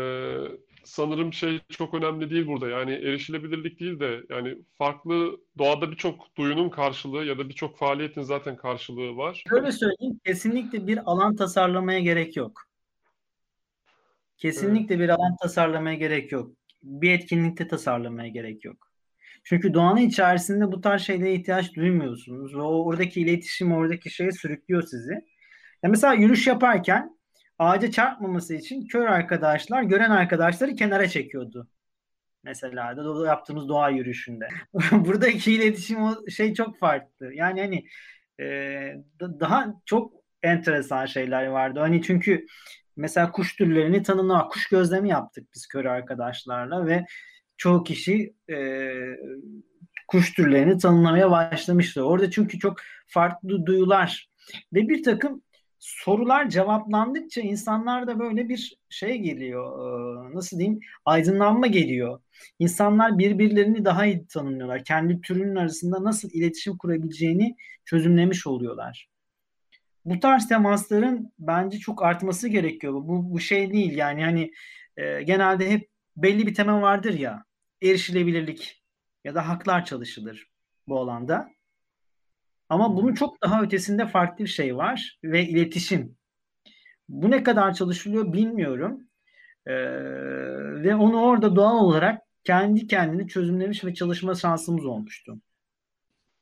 sanırım 0.85 1.33
şey 1.33 1.61
çok 1.69 1.95
önemli 1.95 2.31
değil 2.31 2.47
burada. 2.47 2.69
Yani 2.69 2.93
erişilebilirlik 2.93 3.81
değil 3.81 4.01
de 4.01 4.23
yani 4.31 4.59
farklı 4.79 5.41
doğada 5.59 5.91
birçok 5.91 6.37
duyunun 6.37 6.71
karşılığı 6.71 7.25
ya 7.25 7.38
da 7.38 7.49
birçok 7.49 7.79
faaliyetin 7.79 8.23
zaten 8.23 8.57
karşılığı 8.57 9.17
var. 9.17 9.43
Şöyle 9.49 9.73
söyleyeyim, 9.73 10.21
kesinlikle 10.27 10.87
bir 10.87 10.99
alan 11.11 11.37
tasarlamaya 11.37 12.01
gerek 12.01 12.37
yok. 12.37 12.62
Kesinlikle 14.37 14.99
bir 14.99 15.09
alan 15.09 15.37
tasarlamaya 15.43 15.97
gerek 15.97 16.33
yok. 16.33 16.51
Bir 16.83 17.11
etkinlikte 17.11 17.69
tasarlamaya 17.69 18.29
gerek 18.29 18.65
yok. 18.65 18.93
Çünkü 19.45 19.75
doğanın 19.75 20.01
içerisinde 20.01 20.73
bu 20.73 20.81
tarz 20.81 21.03
şeylere 21.03 21.35
ihtiyaç 21.35 21.75
duymuyorsunuz 21.75 22.55
ve 22.55 22.61
oradaki 22.61 23.21
iletişim 23.21 23.73
oradaki 23.73 24.11
şeye 24.11 24.33
sürüklüyor 24.33 24.83
sizi. 24.83 25.32
Ya 25.83 25.90
mesela 25.90 26.14
yürüyüş 26.14 26.47
yaparken 26.47 27.18
ağaca 27.59 27.90
çarpmaması 27.90 28.55
için 28.55 28.87
kör 28.87 29.07
arkadaşlar 29.07 29.83
gören 29.83 30.11
arkadaşları 30.11 30.75
kenara 30.75 31.09
çekiyordu. 31.09 31.68
Mesela 32.45 32.97
da 32.97 33.27
yaptığımız 33.27 33.68
doğa 33.68 33.90
yürüyüşünde. 33.90 34.49
Buradaki 34.92 35.53
iletişim 35.53 36.03
o 36.03 36.31
şey 36.31 36.55
çok 36.55 36.79
farklı. 36.79 37.35
Yani 37.35 37.61
hani 37.61 37.85
e, 38.40 38.97
daha 39.21 39.75
çok 39.87 40.12
enteresan 40.42 41.07
şeyler 41.07 41.47
vardı. 41.47 41.81
Hani 41.81 42.03
çünkü 42.03 42.47
mesela 42.97 43.33
kuş 43.33 43.57
türlerini 43.57 44.03
tanımlamak, 44.03 44.53
kuş 44.53 44.68
gözlemi 44.68 45.09
yaptık 45.09 45.49
biz 45.55 45.66
kör 45.66 45.85
arkadaşlarla 45.85 46.87
ve 46.87 47.05
çoğu 47.57 47.85
kişi 47.85 48.35
e, 48.51 48.57
kuş 50.09 50.33
türlerini 50.33 50.79
tanımlamaya 50.79 51.31
başlamıştı. 51.31 52.05
Orada 52.05 52.31
çünkü 52.31 52.59
çok 52.59 52.77
farklı 53.07 53.66
duyular 53.66 54.29
ve 54.73 54.88
bir 54.88 55.03
takım 55.03 55.42
sorular 55.83 56.51
cevaplandıkça 56.51 57.40
insanlarda 57.40 58.18
böyle 58.18 58.49
bir 58.49 58.79
şey 58.88 59.18
geliyor. 59.18 59.79
E, 60.31 60.35
nasıl 60.35 60.59
diyeyim? 60.59 60.81
Aydınlanma 61.05 61.66
geliyor. 61.66 62.21
İnsanlar 62.59 63.18
birbirlerini 63.18 63.85
daha 63.85 64.07
iyi 64.07 64.27
tanımlıyorlar. 64.27 64.85
Kendi 64.85 65.21
türünün 65.21 65.57
arasında 65.57 66.05
nasıl 66.05 66.31
iletişim 66.33 66.79
kurabileceğini 66.79 67.57
çözümlemiş 67.85 68.47
oluyorlar. 68.47 69.09
Bu 70.05 70.21
tarz 70.21 70.49
temasların 70.49 71.33
bence 71.38 71.79
çok 71.79 72.03
artması 72.03 72.49
gerekiyor. 72.49 72.92
Bu, 72.95 73.33
bu 73.33 73.40
şey 73.40 73.73
değil 73.73 73.97
yani 73.97 74.25
hani 74.25 74.53
e, 74.97 75.23
genelde 75.23 75.71
hep 75.71 75.88
belli 76.16 76.47
bir 76.47 76.55
tema 76.55 76.83
vardır 76.83 77.14
ya 77.14 77.45
erişilebilirlik 77.83 78.83
ya 79.25 79.35
da 79.35 79.49
haklar 79.49 79.85
çalışılır 79.85 80.51
bu 80.88 81.01
alanda. 81.01 81.49
Ama 82.68 82.96
bunun 82.96 83.14
çok 83.14 83.42
daha 83.42 83.62
ötesinde 83.62 84.07
farklı 84.07 84.44
bir 84.44 84.51
şey 84.51 84.77
var 84.77 85.18
ve 85.25 85.46
iletişim. 85.48 86.16
Bu 87.09 87.31
ne 87.31 87.42
kadar 87.42 87.75
çalışılıyor 87.75 88.33
bilmiyorum. 88.33 89.01
Ee, 89.66 89.75
ve 90.83 90.94
onu 90.94 91.20
orada 91.22 91.57
doğal 91.57 91.85
olarak 91.85 92.22
kendi 92.44 92.87
kendini 92.87 93.29
çözümlemiş 93.29 93.85
ve 93.85 93.94
çalışma 93.94 94.35
şansımız 94.35 94.87
olmuştu. 94.87 95.40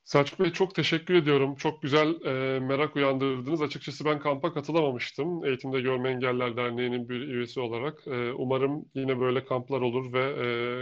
Selçuk 0.05 0.41
Bey 0.41 0.53
çok 0.53 0.75
teşekkür 0.75 1.15
ediyorum. 1.15 1.57
Çok 1.57 1.83
güzel 1.83 2.09
e, 2.25 2.61
merak 2.61 2.97
uyandırdınız. 2.97 3.63
Açıkçası 3.63 4.05
ben 4.05 4.19
kampa 4.19 4.55
katılamamıştım. 4.55 5.45
Eğitimde 5.45 5.81
Görme 5.81 6.11
Engeller 6.11 6.57
Derneği'nin 6.57 7.09
bir 7.09 7.21
üyesi 7.21 7.61
olarak. 7.61 8.07
E, 8.07 8.33
umarım 8.33 8.85
yine 8.95 9.21
böyle 9.21 9.45
kamplar 9.45 9.81
olur 9.81 10.13
ve 10.13 10.21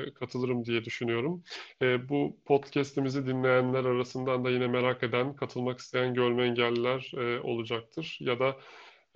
e, 0.09 0.15
katılırım 0.15 0.65
diye 0.65 0.85
düşünüyorum. 0.85 1.43
E, 1.83 2.09
bu 2.09 2.41
podcast'imizi 2.47 3.27
dinleyenler 3.27 3.85
arasından 3.85 4.45
da 4.45 4.51
yine 4.51 4.67
merak 4.67 5.03
eden, 5.03 5.37
katılmak 5.37 5.79
isteyen 5.79 6.15
görme 6.15 6.45
engelliler 6.47 7.13
e, 7.17 7.41
olacaktır. 7.41 8.19
Ya 8.21 8.39
da 8.39 8.57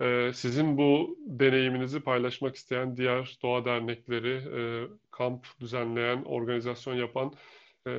e, 0.01 0.31
sizin 0.33 0.77
bu 0.77 1.17
deneyiminizi 1.19 1.99
paylaşmak 1.99 2.55
isteyen 2.55 2.97
diğer 2.97 3.37
doğa 3.43 3.65
dernekleri, 3.65 4.29
e, 4.59 4.61
kamp 5.11 5.47
düzenleyen, 5.59 6.23
organizasyon 6.23 6.95
yapan 6.95 7.33
e, 7.87 7.91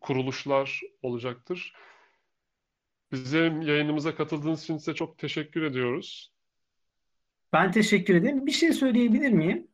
kuruluşlar 0.00 0.80
olacaktır. 1.02 1.72
Bizim 3.12 3.62
yayınımıza 3.62 4.14
katıldığınız 4.14 4.62
için 4.62 4.76
size 4.76 4.94
çok 4.94 5.18
teşekkür 5.18 5.62
ediyoruz. 5.62 6.32
Ben 7.52 7.72
teşekkür 7.72 8.14
ederim. 8.14 8.46
Bir 8.46 8.52
şey 8.52 8.72
söyleyebilir 8.72 9.32
miyim? 9.32 9.66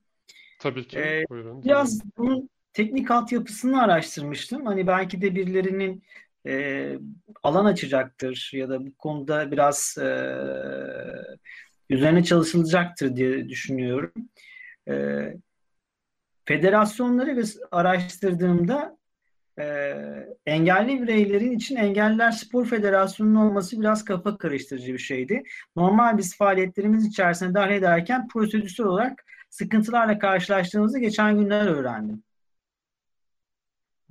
Tabii 0.61 0.87
ki. 0.87 0.99
Ee, 0.99 1.25
Buyurun. 1.31 1.63
Biraz 1.63 2.01
bunun 2.17 2.51
teknik 2.73 3.11
altyapısını 3.11 3.83
araştırmıştım. 3.83 4.67
Hani 4.67 4.87
belki 4.87 5.21
de 5.21 5.35
birilerinin 5.35 6.03
e, 6.47 6.99
alan 7.43 7.65
açacaktır 7.65 8.51
ya 8.55 8.69
da 8.69 8.87
bu 8.87 8.95
konuda 8.95 9.51
biraz 9.51 9.99
e, 9.99 10.09
üzerine 11.91 12.25
çalışılacaktır 12.25 13.17
diye 13.17 13.49
düşünüyorum. 13.49 14.13
E, 14.89 14.95
federasyonları 16.45 17.45
araştırdığımda 17.71 18.99
e, 19.59 19.95
engelli 20.47 21.03
bireylerin 21.03 21.53
için 21.53 21.77
Engelliler 21.77 22.31
Spor 22.31 22.67
Federasyonu'nun 22.67 23.47
olması 23.47 23.81
biraz 23.81 24.05
kafa 24.05 24.39
karıştırıcı 24.39 24.93
bir 24.93 24.99
şeydi. 24.99 25.43
Normal 25.77 26.19
biz 26.19 26.37
faaliyetlerimiz 26.37 27.07
içerisine 27.07 27.55
dahil 27.55 27.73
ederken 27.73 28.29
prosedürsel 28.29 28.87
olarak 28.87 29.25
sıkıntılarla 29.51 30.19
karşılaştığımızı 30.19 30.99
geçen 30.99 31.39
günler 31.39 31.67
öğrendim. 31.67 32.23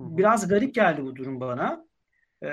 Biraz 0.00 0.48
garip 0.48 0.74
geldi 0.74 1.04
bu 1.04 1.16
durum 1.16 1.40
bana. 1.40 1.84
Ee, 2.42 2.48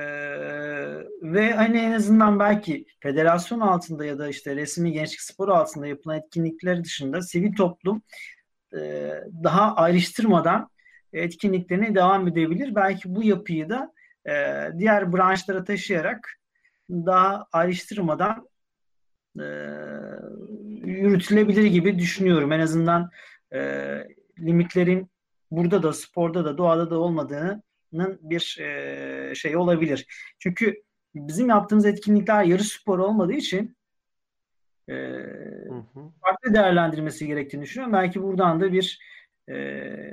ve 1.22 1.54
hani 1.54 1.78
en 1.78 1.92
azından 1.92 2.40
belki 2.40 2.86
federasyon 3.00 3.60
altında 3.60 4.06
ya 4.06 4.20
da 4.20 4.30
işte 4.30 4.56
resmi 4.56 4.92
gençlik 4.92 5.22
spor 5.22 5.50
altında 5.50 5.88
yapılan 5.88 6.18
etkinlikler 6.18 6.84
dışında 6.84 7.22
sivil 7.22 7.56
toplum 7.56 8.02
e, 8.74 9.12
daha 9.44 9.76
ayrıştırmadan 9.76 10.70
etkinliklerine 11.14 11.96
devam 11.96 12.28
edebilir. 12.28 12.76
Belki 12.76 13.16
bu 13.16 13.24
yapıyı 13.24 13.70
da 13.70 13.94
e, 14.26 14.34
diğer 14.78 15.14
branşlara 15.14 15.64
taşıyarak 15.64 16.40
daha 16.90 17.48
ayrıştırmadan 17.52 18.48
e, 19.40 19.46
yürütülebilir 20.86 21.64
gibi 21.64 22.00
düşünüyorum. 22.00 22.52
En 22.52 22.60
azından 22.60 23.10
e, 23.54 23.60
limitlerin 24.40 25.12
burada 25.52 25.84
da 25.84 25.94
sporda 25.94 26.46
da 26.46 26.58
doğada 26.58 26.90
da 26.90 27.00
olmadığının 27.00 28.20
bir 28.22 28.58
e, 28.60 29.36
şey 29.36 29.56
olabilir. 29.56 30.08
Çünkü 30.40 30.84
bizim 31.16 31.50
yaptığımız 31.50 31.86
etkinlikler 31.86 32.44
yarış 32.44 32.68
spor 32.68 33.00
olmadığı 33.00 33.34
için 33.34 33.78
e, 34.90 34.94
hı 34.94 35.76
hı. 35.94 36.00
farklı 36.22 36.54
değerlendirmesi 36.54 37.28
gerektiğini 37.28 37.64
düşünüyorum. 37.64 37.94
Belki 37.94 38.24
buradan 38.24 38.62
da 38.62 38.74
bir 38.74 39.00
e, 39.48 39.56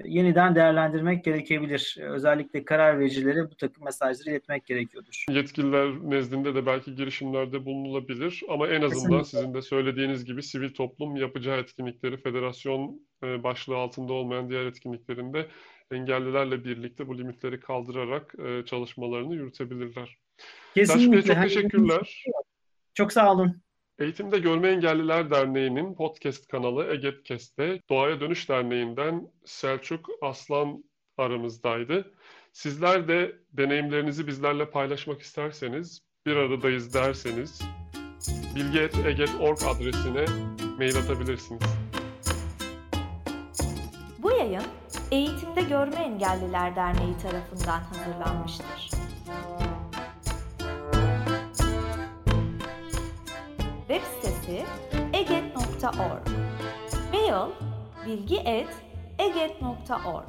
yeniden 0.05 0.55
değerlendirmek 0.55 1.25
gerekebilir. 1.25 1.97
Özellikle 2.01 2.65
karar 2.65 2.99
vericilere 3.01 3.51
bu 3.51 3.57
takım 3.57 3.85
mesajları 3.85 4.31
iletmek 4.31 4.67
gerekiyordur. 4.67 5.25
Yetkililer 5.31 6.11
nezdinde 6.11 6.55
de 6.55 6.67
belki 6.67 6.95
girişimlerde 6.95 7.65
bulunulabilir 7.65 8.43
ama 8.49 8.69
en 8.69 8.83
azından 8.83 9.19
Kesinlikle. 9.19 9.25
sizin 9.25 9.55
de 9.55 9.63
söylediğiniz 9.63 10.25
gibi 10.25 10.43
sivil 10.43 10.75
toplum 10.75 11.17
yapacağı 11.17 11.59
etkinlikleri 11.59 12.17
federasyon 12.17 13.01
e, 13.25 13.43
başlığı 13.43 13.77
altında 13.77 14.13
olmayan 14.13 14.51
diğer 14.51 14.65
etkinliklerinde 14.65 15.47
engellilerle 15.91 16.65
birlikte 16.65 17.09
bu 17.09 17.19
limitleri 17.19 17.61
kaldırarak 17.61 18.35
e, 18.39 18.65
çalışmalarını 18.65 19.35
yürütebilirler. 19.35 20.19
Kesinlikle. 20.75 21.13
Bey 21.13 21.23
çok 21.23 21.43
teşekkürler. 21.43 22.25
Çok 22.95 23.13
sağ 23.13 23.33
olun. 23.33 23.63
Eğitimde 23.99 24.39
Görme 24.39 24.69
Engelliler 24.69 25.31
Derneği'nin 25.31 25.95
podcast 25.95 26.49
kanalı 26.49 26.93
Egetkest'te 26.93 27.81
Doğaya 27.91 28.21
Dönüş 28.21 28.49
Derneği'nden 28.49 29.29
Selçuk 29.45 30.07
Aslan 30.23 30.85
aramızdaydı. 31.17 32.15
Sizler 32.53 33.09
de 33.09 33.37
deneyimlerinizi 33.53 34.27
bizlerle 34.27 34.71
paylaşmak 34.71 35.23
isterseniz, 35.23 36.01
bir 36.27 36.37
aradayız 36.37 36.95
derseniz 36.95 37.63
bilgi.eget.org 38.55 39.59
adresine 39.69 40.25
mail 40.79 40.97
atabilirsiniz. 40.97 41.63
Bu 44.19 44.31
yayın 44.31 44.63
Eğitimde 45.11 45.61
Görme 45.61 45.97
Engelliler 45.97 46.77
Derneği 46.77 47.19
tarafından 47.19 47.81
hazırlanmıştır. 47.81 48.78
Sitesi 54.49 54.65
eget.org 55.13 56.29
Mail 57.13 57.53
bilgi.eget.org 58.07 60.29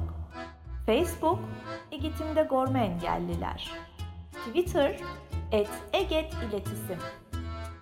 Facebook 0.86 1.38
Eğitimde 1.92 2.48
Görme 2.50 2.84
Engelliler. 2.84 3.70
Twitter 4.32 4.96
et 5.52 5.68
Eget 5.92 6.34
İletisim. 6.34 6.98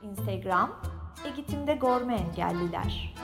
Instagram 0.03 0.81
Eğitimde 1.25 1.75
Görme 1.75 2.15
Engelliler 2.15 3.15